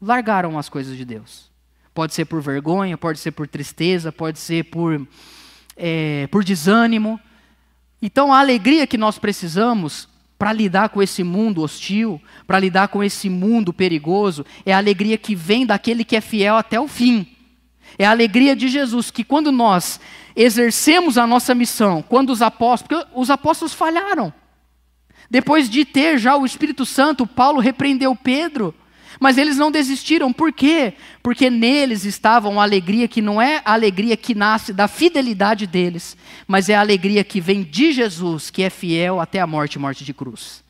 [0.00, 1.50] largaram as coisas de Deus?
[1.92, 5.06] Pode ser por vergonha, pode ser por tristeza, pode ser por,
[5.76, 7.20] é, por desânimo.
[8.00, 13.04] Então, a alegria que nós precisamos para lidar com esse mundo hostil, para lidar com
[13.04, 17.26] esse mundo perigoso, é a alegria que vem daquele que é fiel até o fim.
[17.98, 20.00] É a alegria de Jesus, que quando nós
[20.34, 24.32] exercemos a nossa missão, quando os apóstolos, porque os apóstolos falharam.
[25.30, 28.74] Depois de ter já o Espírito Santo, Paulo repreendeu Pedro.
[29.18, 30.94] Mas eles não desistiram, por quê?
[31.22, 36.16] Porque neles estava uma alegria que não é a alegria que nasce da fidelidade deles,
[36.46, 40.04] mas é a alegria que vem de Jesus, que é fiel até a morte morte
[40.04, 40.62] de cruz.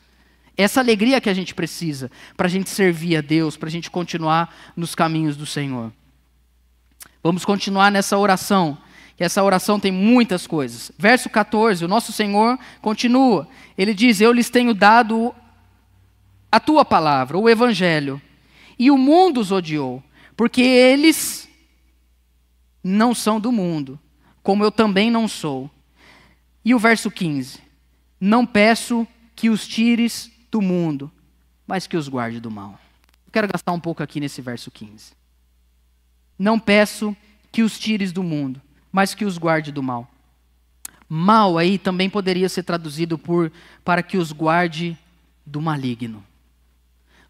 [0.57, 3.91] Essa alegria que a gente precisa para a gente servir a Deus, para a gente
[3.91, 5.93] continuar nos caminhos do Senhor.
[7.23, 8.79] Vamos continuar nessa oração,
[9.17, 10.93] que essa oração tem muitas coisas.
[10.99, 13.49] Verso 14, o nosso Senhor continua.
[13.77, 15.35] Ele diz: Eu lhes tenho dado
[16.51, 18.21] a tua palavra, o Evangelho
[18.79, 20.03] e o mundo os odiou,
[20.37, 21.49] porque eles
[22.83, 23.99] não são do mundo,
[24.43, 25.71] como eu também não sou.
[26.65, 27.61] E o verso 15:
[28.21, 31.11] Não peço que os tires do mundo,
[31.67, 32.79] mas que os guarde do mal.
[33.27, 35.13] Eu quero gastar um pouco aqui nesse verso 15.
[36.39, 37.17] Não peço
[37.51, 38.61] que os tires do mundo,
[38.97, 40.11] mas que os guarde do mal.
[41.07, 43.53] Mal aí também poderia ser traduzido por
[43.85, 44.97] para que os guarde
[45.45, 46.25] do maligno.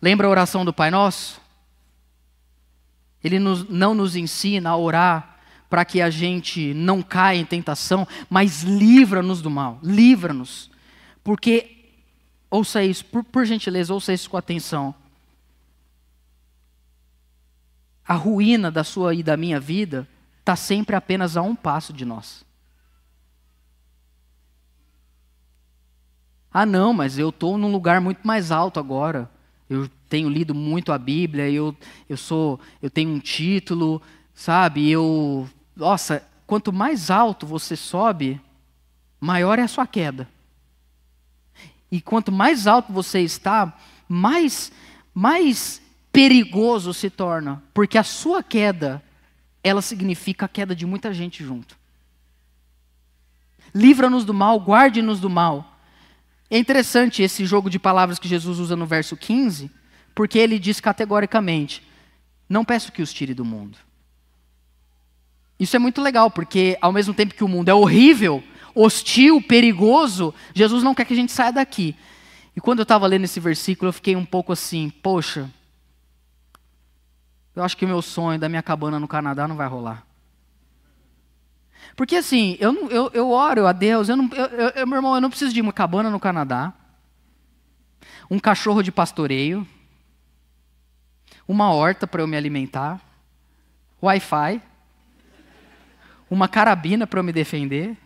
[0.00, 1.40] Lembra a oração do Pai Nosso?
[3.22, 8.06] Ele nos, não nos ensina a orar para que a gente não caia em tentação,
[8.30, 10.70] mas livra-nos do mal, livra-nos.
[11.24, 11.90] Porque,
[12.48, 14.94] ouça isso, por, por gentileza, ouça isso com atenção.
[18.06, 20.06] A ruína da sua e da minha vida
[20.46, 22.46] está sempre apenas a um passo de nós.
[26.52, 29.28] Ah, não, mas eu estou num lugar muito mais alto agora.
[29.68, 31.76] Eu tenho lido muito a Bíblia, eu,
[32.08, 34.00] eu sou, eu tenho um título,
[34.32, 34.88] sabe?
[34.88, 38.40] Eu, nossa, quanto mais alto você sobe,
[39.20, 40.28] maior é a sua queda.
[41.90, 43.76] E quanto mais alto você está,
[44.08, 44.70] mais
[45.12, 45.82] mais
[46.12, 49.02] perigoso se torna, porque a sua queda,
[49.66, 51.76] ela significa a queda de muita gente junto.
[53.74, 55.76] Livra-nos do mal, guarde-nos do mal.
[56.48, 59.70] É interessante esse jogo de palavras que Jesus usa no verso 15,
[60.14, 61.82] porque ele diz categoricamente:
[62.48, 63.76] Não peço que os tire do mundo.
[65.58, 70.32] Isso é muito legal, porque ao mesmo tempo que o mundo é horrível, hostil, perigoso,
[70.54, 71.96] Jesus não quer que a gente saia daqui.
[72.54, 75.50] E quando eu estava lendo esse versículo, eu fiquei um pouco assim, poxa,
[77.56, 80.06] eu acho que o meu sonho da minha cabana no Canadá não vai rolar.
[81.96, 85.20] Porque assim, eu, eu, eu oro a Deus, eu, não, eu, eu, meu irmão, eu
[85.22, 86.74] não preciso de uma cabana no Canadá,
[88.30, 89.66] um cachorro de pastoreio,
[91.48, 93.00] uma horta para eu me alimentar,
[94.02, 94.60] Wi-Fi,
[96.28, 97.96] uma carabina para eu me defender,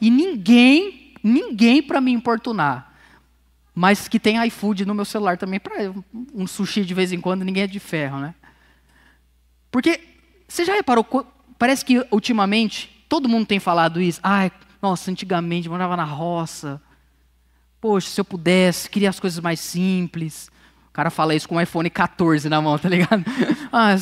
[0.00, 2.94] e ninguém, ninguém para me importunar.
[3.74, 5.92] Mas que tem iFood no meu celular também para
[6.32, 8.34] um sushi de vez em quando, ninguém é de ferro, né?
[9.70, 10.00] Porque
[10.48, 11.04] você já reparou,
[11.58, 14.20] parece que ultimamente todo mundo tem falado isso.
[14.22, 14.50] Ai,
[14.80, 16.80] nossa, antigamente morava na roça.
[17.80, 20.50] Poxa, se eu pudesse, queria as coisas mais simples.
[20.88, 23.24] O cara fala isso com um iPhone 14 na mão, tá ligado?
[23.72, 23.94] Ah,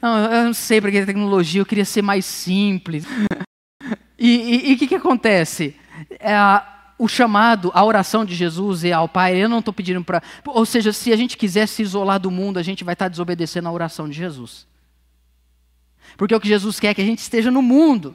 [0.00, 3.04] não, eu não sei para que tecnologia, eu queria ser mais simples.
[4.24, 5.74] E o que, que acontece?
[6.20, 6.36] É,
[6.96, 10.22] o chamado, a oração de Jesus é ao Pai, eu não estou pedindo para.
[10.46, 13.08] Ou seja, se a gente quiser se isolar do mundo, a gente vai estar tá
[13.08, 14.68] desobedecendo a oração de Jesus.
[16.16, 18.14] Porque o que Jesus quer é que a gente esteja no mundo.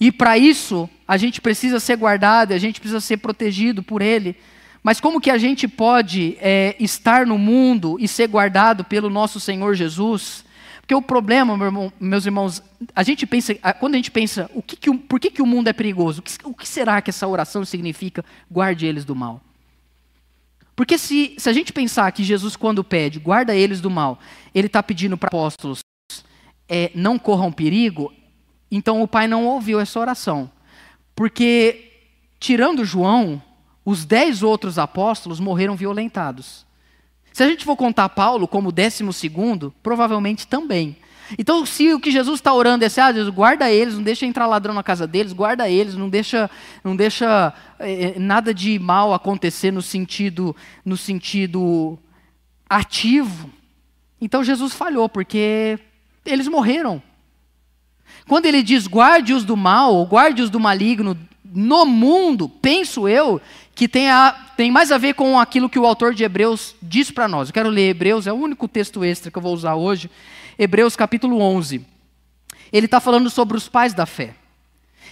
[0.00, 4.36] E para isso, a gente precisa ser guardado, a gente precisa ser protegido por Ele.
[4.82, 9.38] Mas como que a gente pode é, estar no mundo e ser guardado pelo nosso
[9.38, 10.42] Senhor Jesus?
[10.80, 12.62] Porque o problema, meu irmão, meus irmãos,
[12.96, 15.68] a gente pensa, quando a gente pensa, o que que, por que, que o mundo
[15.68, 16.20] é perigoso?
[16.20, 18.24] O que, o que será que essa oração significa?
[18.50, 19.42] Guarde eles do mal.
[20.74, 24.18] Porque se, se a gente pensar que Jesus, quando pede, guarda eles do mal,
[24.54, 25.80] ele está pedindo para apóstolos
[26.70, 28.12] é, não corram perigo,
[28.70, 30.48] então o pai não ouviu essa oração.
[31.16, 31.90] Porque,
[32.38, 33.42] tirando João,
[33.84, 36.64] os dez outros apóstolos morreram violentados.
[37.32, 40.96] Se a gente for contar Paulo como décimo segundo, provavelmente também.
[41.38, 44.26] Então, se o que Jesus está orando é assim, ah, Deus, guarda eles, não deixa
[44.26, 46.50] entrar ladrão na casa deles, guarda eles, não deixa,
[46.82, 50.54] não deixa é, nada de mal acontecer no sentido,
[50.84, 51.98] no sentido
[52.68, 53.50] ativo.
[54.20, 55.78] Então Jesus falhou, porque
[56.24, 57.02] eles morreram.
[58.28, 63.40] Quando ele diz guarde-os do mal, guarde-os do maligno no mundo, penso eu
[63.74, 67.10] que tem, a, tem mais a ver com aquilo que o autor de Hebreus diz
[67.10, 67.48] para nós.
[67.48, 70.10] Eu quero ler Hebreus, é o único texto extra que eu vou usar hoje.
[70.58, 71.84] Hebreus capítulo 11.
[72.72, 74.34] Ele está falando sobre os pais da fé.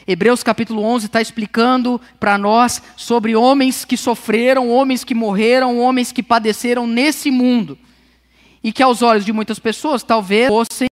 [0.06, 6.12] Hebreus capítulo 11 está explicando para nós sobre homens que sofreram, homens que morreram, homens
[6.12, 7.76] que padeceram nesse mundo.
[8.62, 10.87] E que aos olhos de muitas pessoas talvez fossem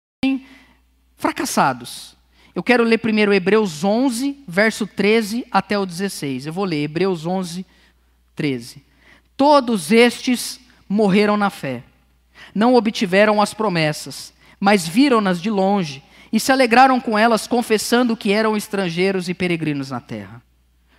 [1.24, 2.14] fracassados.
[2.54, 6.44] Eu quero ler primeiro Hebreus 11, verso 13 até o 16.
[6.44, 7.64] Eu vou ler Hebreus 11,
[8.37, 8.84] 13.
[9.34, 11.82] Todos estes morreram na fé.
[12.54, 18.30] Não obtiveram as promessas, mas viram-nas de longe e se alegraram com elas, confessando que
[18.30, 20.42] eram estrangeiros e peregrinos na terra.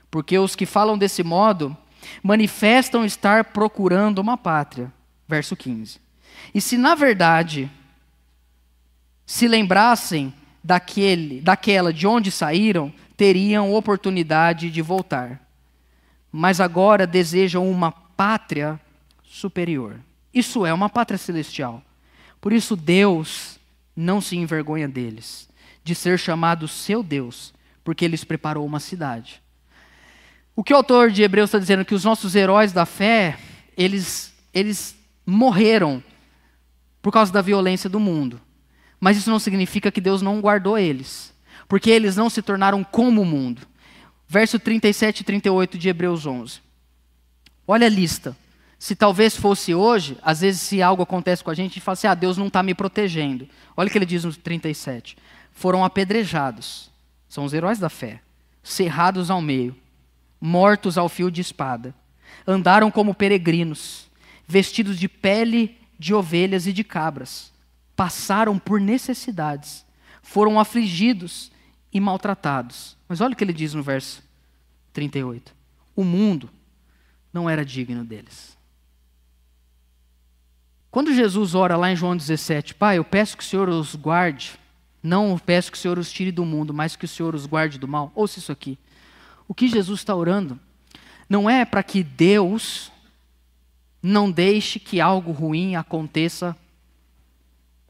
[0.09, 1.77] Porque os que falam desse modo
[2.23, 4.91] manifestam estar procurando uma pátria.
[5.27, 5.99] Verso 15.
[6.51, 7.69] E se na verdade
[9.25, 10.33] se lembrassem
[10.63, 15.41] daquele, daquela de onde saíram, teriam oportunidade de voltar.
[16.31, 18.79] Mas agora desejam uma pátria
[19.23, 19.99] superior.
[20.33, 21.81] Isso é uma pátria celestial.
[22.41, 23.59] Por isso Deus
[23.95, 25.49] não se envergonha deles,
[25.83, 29.41] de ser chamado seu Deus, porque eles preparou uma cidade.
[30.55, 33.37] O que o autor de Hebreus está dizendo é que os nossos heróis da fé,
[33.77, 36.03] eles, eles morreram
[37.01, 38.39] por causa da violência do mundo.
[38.99, 41.33] Mas isso não significa que Deus não guardou eles,
[41.67, 43.61] porque eles não se tornaram como o mundo.
[44.27, 46.59] Verso 37 e 38 de Hebreus 11.
[47.67, 48.35] Olha a lista.
[48.77, 51.93] Se talvez fosse hoje, às vezes se algo acontece com a gente, a gente fala
[51.93, 53.47] assim, ah, Deus não está me protegendo.
[53.75, 55.17] Olha o que ele diz no 37.
[55.51, 56.91] Foram apedrejados,
[57.29, 58.19] são os heróis da fé,
[58.61, 59.75] cerrados ao meio,
[60.41, 61.95] mortos ao fio de espada.
[62.45, 64.07] Andaram como peregrinos,
[64.45, 67.54] vestidos de pele de ovelhas e de cabras
[67.95, 69.85] passaram por necessidades,
[70.21, 71.51] foram afligidos
[71.91, 72.97] e maltratados.
[73.07, 74.23] Mas olha o que ele diz no verso
[74.93, 75.55] 38.
[75.95, 76.49] O mundo
[77.31, 78.57] não era digno deles.
[80.91, 84.57] Quando Jesus ora lá em João 17, Pai, eu peço que o Senhor os guarde,
[85.03, 87.77] não peço que o Senhor os tire do mundo, mas que o Senhor os guarde
[87.77, 88.11] do mal.
[88.15, 88.79] Ouça isso aqui.
[89.47, 90.59] O que Jesus está orando
[91.29, 92.91] não é para que Deus
[94.01, 96.55] não deixe que algo ruim aconteça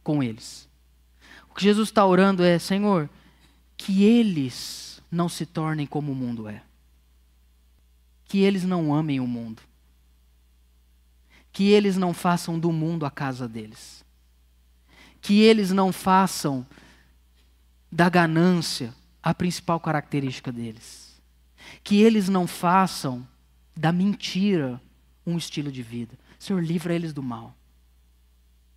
[0.05, 0.69] com eles.
[1.49, 3.09] O que Jesus está orando é: Senhor,
[3.75, 6.61] que eles não se tornem como o mundo é.
[8.23, 9.61] Que eles não amem o mundo.
[11.51, 14.05] Que eles não façam do mundo a casa deles.
[15.21, 16.65] Que eles não façam
[17.91, 21.19] da ganância a principal característica deles.
[21.83, 23.27] Que eles não façam
[23.75, 24.79] da mentira
[25.25, 26.17] um estilo de vida.
[26.37, 27.55] Senhor, livra eles do mal.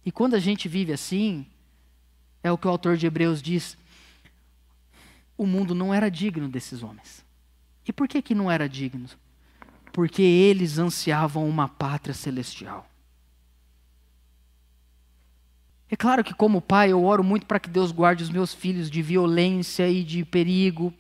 [0.09, 1.45] E quando a gente vive assim,
[2.43, 3.77] é o que o autor de Hebreus diz:
[5.37, 7.23] o mundo não era digno desses homens.
[7.87, 9.07] E por que, que não era digno?
[9.93, 12.89] Porque eles ansiavam uma pátria celestial.
[15.91, 18.91] É claro que, como pai, eu oro muito para que Deus guarde os meus filhos
[18.91, 20.91] de violência e de perigo.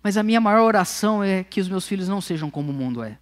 [0.00, 3.02] Mas a minha maior oração é que os meus filhos não sejam como o mundo
[3.02, 3.18] é.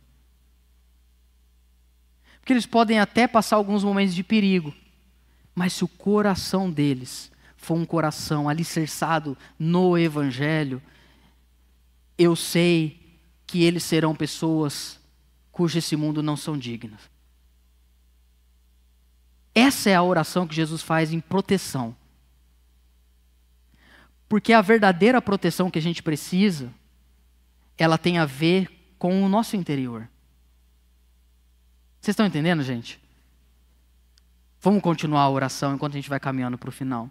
[2.42, 4.74] Porque eles podem até passar alguns momentos de perigo,
[5.54, 10.82] mas se o coração deles for um coração alicerçado no Evangelho,
[12.18, 13.00] eu sei
[13.46, 14.98] que eles serão pessoas
[15.52, 17.00] cujo esse mundo não são dignos.
[19.54, 21.94] Essa é a oração que Jesus faz em proteção.
[24.28, 26.74] Porque a verdadeira proteção que a gente precisa,
[27.78, 28.68] ela tem a ver
[28.98, 30.08] com o nosso interior.
[32.02, 33.00] Vocês estão entendendo, gente?
[34.60, 37.08] Vamos continuar a oração enquanto a gente vai caminhando para o final.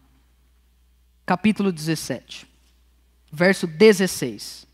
[1.25, 2.45] Capítulo 17,
[3.31, 4.67] verso 16.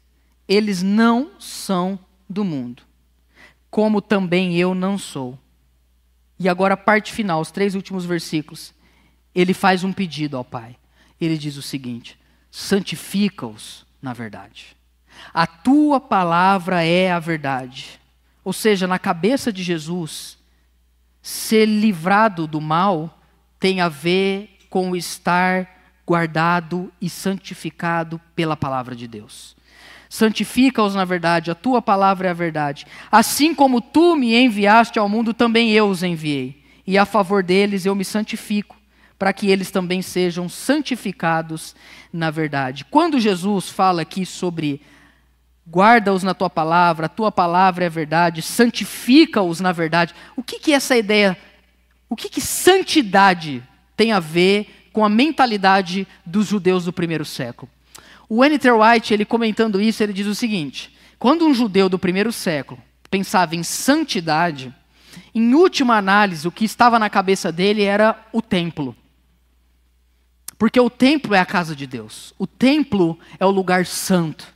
[0.48, 2.82] Eles não são do mundo,
[3.70, 5.38] como também eu não sou.
[6.40, 8.74] E agora a parte final, os três últimos versículos.
[9.36, 10.78] Ele faz um pedido ao Pai.
[11.22, 14.76] Ele diz o seguinte: santifica-os na verdade.
[15.32, 18.00] A tua palavra é a verdade.
[18.48, 20.38] Ou seja, na cabeça de Jesus,
[21.22, 23.20] ser livrado do mal
[23.60, 25.70] tem a ver com estar
[26.08, 29.54] guardado e santificado pela palavra de Deus.
[30.10, 32.88] Santifica-os na verdade, a tua palavra é a verdade.
[33.12, 36.64] Assim como tu me enviaste ao mundo, também eu os enviei.
[36.88, 38.78] E a favor deles eu me santifico,
[39.20, 41.76] para que eles também sejam santificados
[42.14, 42.86] na verdade.
[42.86, 44.80] Quando Jesus fala aqui sobre
[45.70, 50.60] guarda-os na tua palavra, a tua palavra é a verdade, santifica-os na verdade, o que,
[50.60, 51.38] que essa ideia,
[52.10, 53.62] o que, que santidade
[53.96, 57.70] tem a ver com a mentalidade dos judeus do primeiro século?
[58.30, 58.70] O N.T.
[58.72, 63.56] White, ele comentando isso, ele diz o seguinte: quando um judeu do primeiro século pensava
[63.56, 64.74] em santidade,
[65.34, 68.96] em última análise, o que estava na cabeça dele era o templo.
[70.58, 72.34] Porque o templo é a casa de Deus.
[72.38, 74.48] O templo é o lugar santo.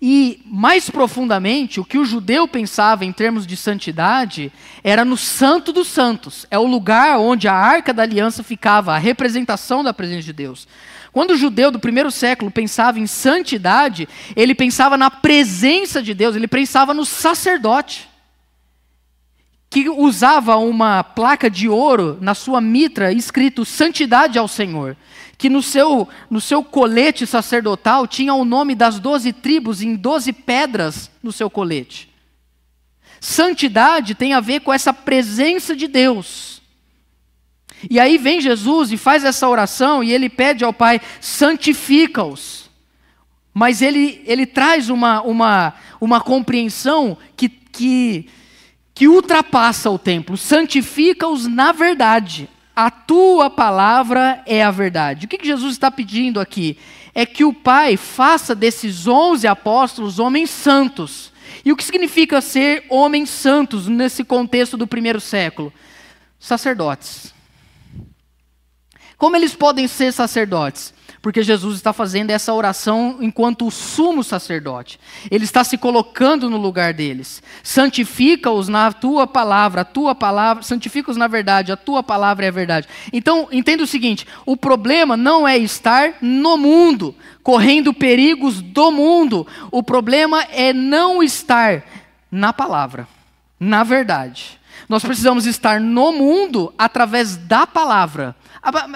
[0.00, 4.52] E, mais profundamente, o que o judeu pensava em termos de santidade
[4.84, 6.46] era no Santo dos Santos.
[6.50, 10.68] É o lugar onde a arca da aliança ficava, a representação da presença de Deus.
[11.12, 16.36] Quando o judeu do primeiro século pensava em santidade, ele pensava na presença de Deus,
[16.36, 18.06] ele pensava no sacerdote,
[19.68, 24.96] que usava uma placa de ouro na sua mitra escrito santidade ao Senhor,
[25.36, 30.32] que no seu, no seu colete sacerdotal tinha o nome das doze tribos em doze
[30.32, 32.08] pedras no seu colete.
[33.20, 36.62] Santidade tem a ver com essa presença de Deus.
[37.90, 42.70] E aí vem Jesus e faz essa oração e ele pede ao Pai: santifica-os.
[43.52, 48.28] Mas ele, ele traz uma, uma, uma compreensão que, que,
[48.96, 52.48] que ultrapassa o templo: santifica-os na verdade.
[52.74, 55.26] A tua palavra é a verdade.
[55.26, 56.76] O que, Jesus está pedindo aqui?
[57.14, 61.32] É que o Pai faça desses onze apóstolos homens santos.
[61.64, 65.72] E o que significa ser homens santos nesse contexto do primeiro século?
[66.38, 67.34] Sacerdotes.
[69.16, 70.92] Como eles podem ser sacerdotes?
[71.26, 75.00] Porque Jesus está fazendo essa oração enquanto o sumo sacerdote.
[75.28, 77.42] Ele está se colocando no lugar deles.
[77.64, 82.52] Santifica-os na tua palavra, a tua palavra, santifica-os na verdade, a tua palavra é a
[82.52, 82.86] verdade.
[83.12, 87.12] Então, entenda o seguinte: o problema não é estar no mundo,
[87.42, 89.44] correndo perigos do mundo.
[89.72, 91.82] O problema é não estar
[92.30, 93.08] na palavra,
[93.58, 94.60] na verdade.
[94.88, 98.36] Nós precisamos estar no mundo através da palavra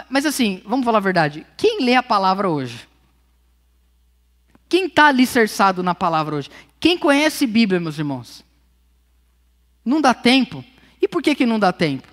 [0.08, 1.46] mas assim, vamos falar a verdade.
[1.56, 2.88] Quem lê a palavra hoje?
[4.68, 6.50] Quem está alicerçado na palavra hoje?
[6.78, 8.44] Quem conhece Bíblia, meus irmãos?
[9.84, 10.64] Não dá tempo.
[11.00, 12.08] E por que, que não dá tempo?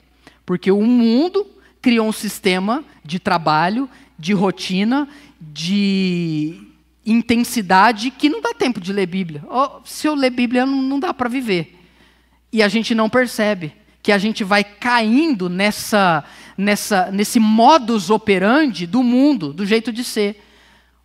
[0.46, 1.46] Porque o mundo
[1.82, 5.08] criou um sistema de trabalho, de rotina,
[5.40, 6.68] de
[7.06, 9.44] intensidade que não dá tempo de ler Bíblia.
[9.50, 11.80] Oh, se eu ler Bíblia, não, não dá para viver.
[12.52, 13.74] E a gente não percebe
[14.08, 16.24] que a gente vai caindo nessa,
[16.58, 20.42] nessa, nesse modus operandi do mundo, do jeito de ser.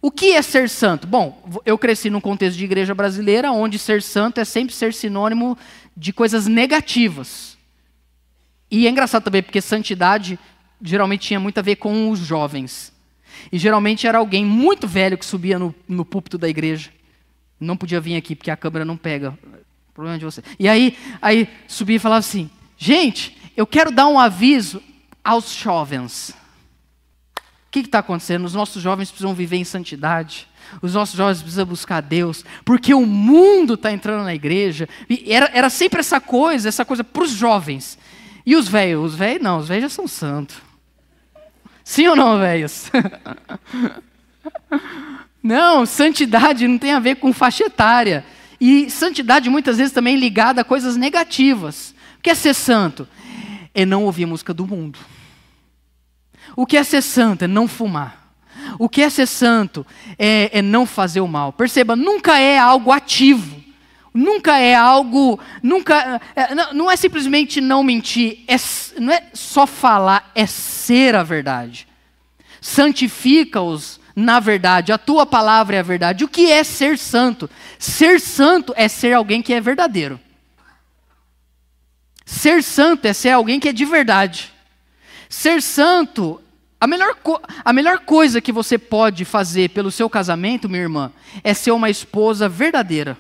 [0.01, 1.05] O que é ser santo?
[1.05, 5.59] Bom, eu cresci num contexto de igreja brasileira onde ser santo é sempre ser sinônimo
[5.97, 7.59] de coisas negativas.
[8.71, 10.39] E é engraçado também, porque santidade
[10.81, 12.93] geralmente tinha muito a ver com os jovens.
[13.51, 16.91] E geralmente era alguém muito velho que subia no, no púlpito da igreja.
[17.59, 19.37] Não podia vir aqui porque a câmera não pega
[19.95, 20.43] Problema de você.
[20.59, 22.51] E aí, aí subi e falava assim:
[22.83, 24.83] gente, eu quero dar um aviso
[25.23, 26.31] aos jovens.
[27.39, 28.45] O que está acontecendo?
[28.45, 30.49] Os nossos jovens precisam viver em santidade.
[30.81, 34.89] Os nossos jovens precisam buscar Deus, porque o mundo está entrando na igreja.
[35.09, 37.97] E era, era sempre essa coisa, essa coisa para os jovens.
[38.45, 39.13] E os velhos?
[39.13, 40.57] Os velhos não, os velhos já são santos.
[41.85, 42.91] Sim ou não, velhos?
[45.41, 48.25] não, santidade não tem a ver com faixa etária.
[48.61, 51.95] E santidade muitas vezes também ligada a coisas negativas.
[52.23, 53.09] Que é ser santo?
[53.75, 54.99] É não ouvir música do mundo.
[56.55, 57.45] O que é ser santo?
[57.45, 58.35] É não fumar.
[58.79, 59.87] O que é ser santo?
[60.19, 61.53] É, é não fazer o mal.
[61.53, 63.63] Perceba, nunca é algo ativo.
[64.15, 68.57] Nunca é algo, nunca, é, não é simplesmente não mentir, é,
[69.01, 71.89] não é só falar, é ser a verdade.
[72.61, 76.25] Santifica-os na verdade, a tua palavra é a verdade.
[76.25, 77.49] O que é ser santo?
[77.79, 80.21] Ser santo é ser alguém que é verdadeiro.
[82.25, 84.53] Ser santo é ser alguém que é de verdade.
[85.29, 86.41] Ser santo,
[86.81, 87.17] a melhor,
[87.65, 91.13] a melhor coisa que você pode fazer pelo seu casamento, minha irmã,
[91.43, 93.17] é ser uma esposa verdadeira.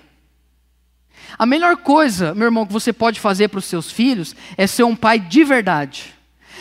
[1.38, 4.84] A melhor coisa, meu irmão, que você pode fazer para os seus filhos é ser
[4.84, 6.14] um pai de verdade.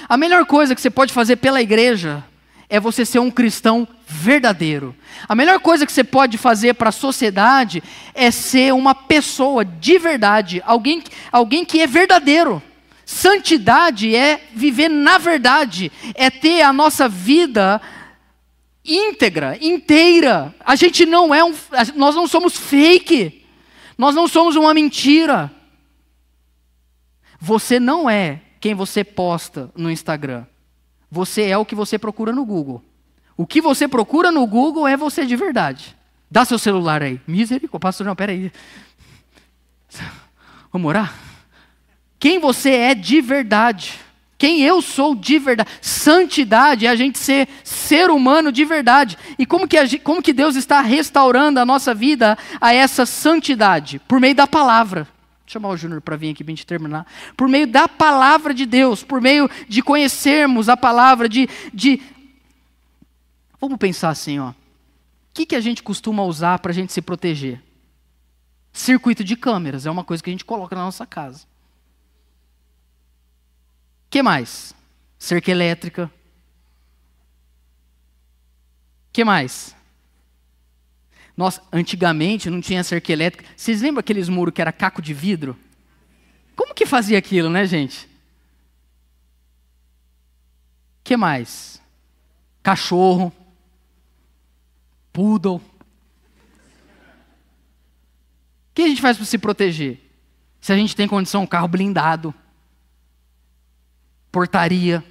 [0.07, 2.23] A melhor coisa que você pode fazer pela igreja
[2.71, 4.95] é você ser um cristão verdadeiro.
[5.27, 9.99] A melhor coisa que você pode fazer para a sociedade é ser uma pessoa de
[9.99, 11.03] verdade, alguém,
[11.33, 12.63] alguém que é verdadeiro.
[13.05, 17.81] Santidade é viver na verdade, é ter a nossa vida
[18.85, 20.55] íntegra, inteira.
[20.65, 21.53] A gente não é um,
[21.95, 23.43] nós não somos fake.
[23.97, 25.51] Nós não somos uma mentira.
[27.37, 30.45] Você não é quem você posta no Instagram.
[31.11, 32.81] Você é o que você procura no Google.
[33.35, 35.95] O que você procura no Google é você de verdade.
[36.29, 37.19] Dá seu celular aí.
[37.27, 37.79] Misericórdia.
[37.79, 38.49] Pastor, não, peraí.
[40.71, 41.13] Vamos orar?
[42.17, 43.99] Quem você é de verdade.
[44.37, 45.69] Quem eu sou de verdade.
[45.81, 49.17] Santidade é a gente ser ser humano de verdade.
[49.37, 53.99] E como que, a, como que Deus está restaurando a nossa vida a essa santidade?
[54.07, 55.07] Por meio da palavra
[55.51, 57.05] chamar o Júnior para vir aqui para a gente terminar.
[57.35, 61.49] Por meio da palavra de Deus, por meio de conhecermos a palavra, de.
[61.73, 62.01] de...
[63.59, 64.51] Vamos pensar assim, ó.
[64.51, 64.55] O
[65.33, 67.61] que, que a gente costuma usar para a gente se proteger?
[68.71, 71.43] Circuito de câmeras é uma coisa que a gente coloca na nossa casa.
[74.07, 74.73] O que mais?
[75.19, 76.09] Cerca elétrica.
[79.09, 79.75] O que mais?
[81.35, 83.45] Nossa, antigamente não tinha cerca elétrica.
[83.55, 85.57] Vocês lembram aqueles muros que era caco de vidro?
[86.55, 88.11] Como que fazia aquilo, né, gente?
[91.11, 91.81] que mais?
[92.63, 93.33] Cachorro.
[95.11, 95.55] Poodle.
[95.55, 95.61] O
[98.73, 99.99] que a gente faz para se proteger?
[100.61, 102.33] Se a gente tem condição, um carro blindado,
[104.31, 105.03] portaria,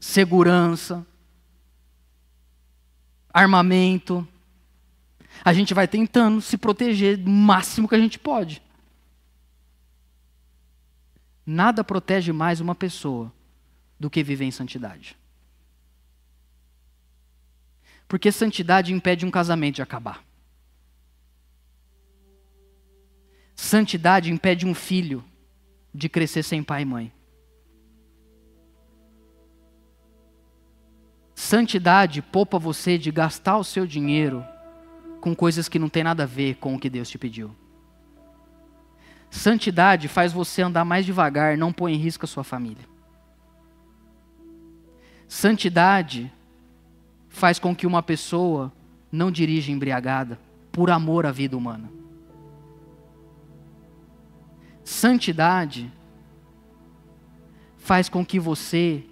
[0.00, 1.06] segurança
[3.32, 4.26] armamento.
[5.44, 8.62] A gente vai tentando se proteger o máximo que a gente pode.
[11.46, 13.32] Nada protege mais uma pessoa
[13.98, 15.16] do que viver em santidade.
[18.06, 20.24] Porque santidade impede um casamento de acabar.
[23.54, 25.24] Santidade impede um filho
[25.94, 27.12] de crescer sem pai e mãe.
[31.40, 34.44] Santidade poupa você de gastar o seu dinheiro
[35.22, 37.56] com coisas que não tem nada a ver com o que Deus te pediu.
[39.30, 42.84] Santidade faz você andar mais devagar, não põe em risco a sua família.
[45.26, 46.30] Santidade
[47.30, 48.70] faz com que uma pessoa
[49.10, 50.38] não dirija embriagada
[50.70, 51.90] por amor à vida humana.
[54.84, 55.90] Santidade
[57.78, 59.02] faz com que você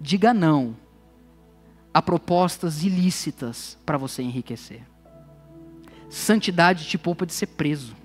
[0.00, 0.84] diga não
[1.96, 4.82] a propostas ilícitas para você enriquecer.
[6.10, 7.96] Santidade te poupa de ser preso.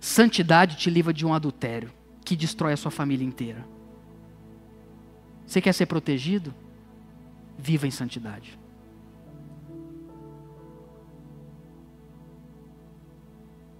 [0.00, 1.92] Santidade te livra de um adultério
[2.24, 3.64] que destrói a sua família inteira.
[5.46, 6.52] Você quer ser protegido?
[7.56, 8.58] Viva em santidade.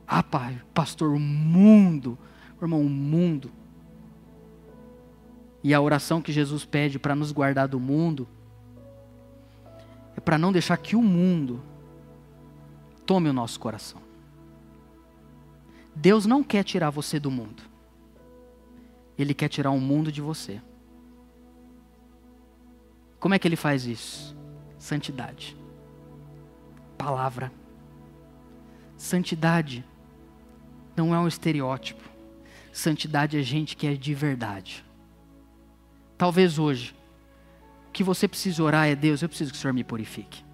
[0.07, 2.17] Ah, pai, pastor, o mundo,
[2.63, 3.51] irmão, o mundo
[5.65, 8.29] e a oração que Jesus pede para nos guardar do mundo
[10.15, 11.63] é para não deixar que o mundo
[13.07, 14.03] tome o nosso coração.
[15.97, 17.63] Deus não quer tirar você do mundo.
[19.17, 20.61] Ele quer tirar o mundo de você.
[23.19, 24.37] Como é que ele faz isso?
[24.79, 25.57] Santidade.
[26.99, 27.51] Palavra.
[28.99, 29.83] Santidade
[30.95, 32.03] não é um estereótipo.
[32.71, 34.85] Santidade é gente que é de verdade.
[36.17, 36.95] Talvez hoje,
[37.89, 40.45] o que você precisa orar é: Deus, eu preciso que o Senhor me purifique.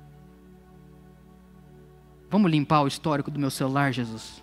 [2.31, 4.43] Vamos limpar o histórico do meu celular, Jesus?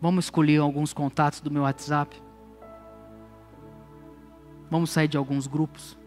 [0.00, 2.20] Vamos escolher alguns contatos do meu WhatsApp?
[4.70, 5.98] Vamos sair de alguns grupos?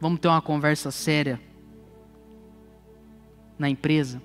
[0.00, 1.40] Vamos ter uma conversa séria
[3.58, 4.20] na empresa?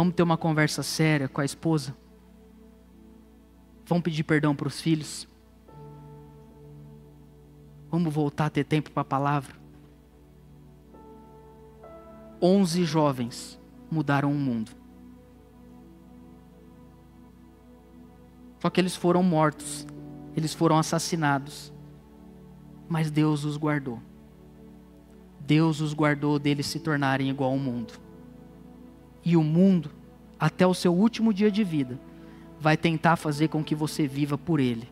[0.00, 1.94] Vamos ter uma conversa séria com a esposa?
[3.84, 5.28] Vamos pedir perdão para os filhos?
[7.90, 9.54] Vamos voltar a ter tempo para a palavra?
[12.40, 14.70] Onze jovens mudaram o mundo.
[18.58, 19.86] Só que eles foram mortos
[20.34, 21.70] eles foram assassinados.
[22.88, 24.00] Mas Deus os guardou.
[25.40, 28.08] Deus os guardou deles se tornarem igual ao mundo.
[29.24, 29.90] E o mundo,
[30.38, 31.98] até o seu último dia de vida,
[32.58, 34.88] vai tentar fazer com que você viva por ele.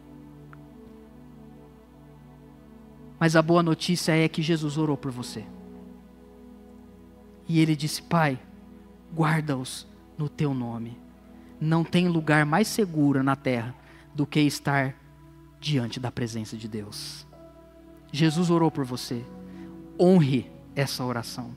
[3.18, 5.44] Mas a boa notícia é que Jesus orou por você.
[7.48, 8.38] E ele disse: Pai,
[9.14, 10.96] guarda-os no teu nome.
[11.60, 13.74] Não tem lugar mais seguro na terra
[14.14, 14.94] do que estar
[15.60, 17.26] diante da presença de Deus.
[18.12, 19.24] Jesus orou por você.
[19.98, 21.50] Honre essa oração.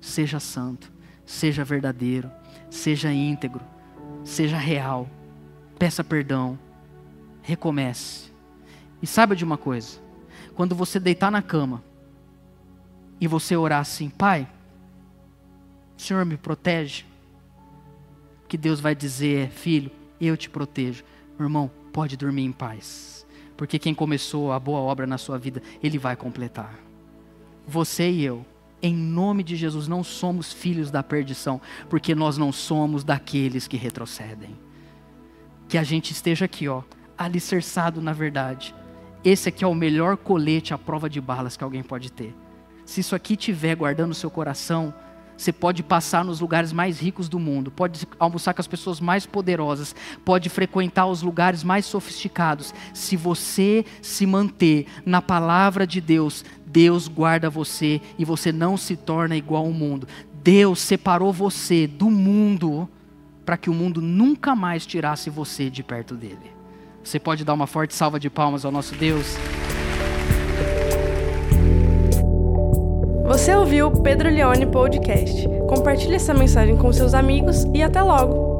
[0.00, 0.92] Seja santo,
[1.28, 2.30] seja verdadeiro,
[2.70, 3.60] seja íntegro,
[4.24, 5.08] seja real.
[5.78, 6.58] Peça perdão.
[7.42, 8.32] Recomece.
[9.02, 10.00] E saiba de uma coisa:
[10.54, 11.84] quando você deitar na cama
[13.20, 14.48] e você orar assim, Pai,
[15.96, 17.04] Senhor me protege,
[18.48, 21.04] que Deus vai dizer, filho, eu te protejo.
[21.38, 23.18] Meu irmão, pode dormir em paz
[23.58, 26.78] porque quem começou a boa obra na sua vida, ele vai completar.
[27.66, 28.46] Você e eu,
[28.82, 33.76] em nome de Jesus, não somos filhos da perdição, porque nós não somos daqueles que
[33.76, 34.56] retrocedem.
[35.68, 36.82] Que a gente esteja aqui, ó,
[37.16, 38.74] alicerçado na verdade.
[39.24, 42.34] Esse aqui é o melhor colete à prova de balas que alguém pode ter.
[42.86, 44.94] Se isso aqui tiver guardando o seu coração,
[45.38, 49.24] você pode passar nos lugares mais ricos do mundo, pode almoçar com as pessoas mais
[49.24, 52.74] poderosas, pode frequentar os lugares mais sofisticados.
[52.92, 58.96] Se você se manter na palavra de Deus, Deus guarda você e você não se
[58.96, 60.06] torna igual ao mundo.
[60.42, 62.88] Deus separou você do mundo
[63.44, 66.52] para que o mundo nunca mais tirasse você de perto dele.
[67.02, 69.36] Você pode dar uma forte salva de palmas ao nosso Deus?
[73.24, 75.48] Você ouviu o Pedro Leone Podcast.
[75.68, 78.57] Compartilhe essa mensagem com seus amigos e até logo!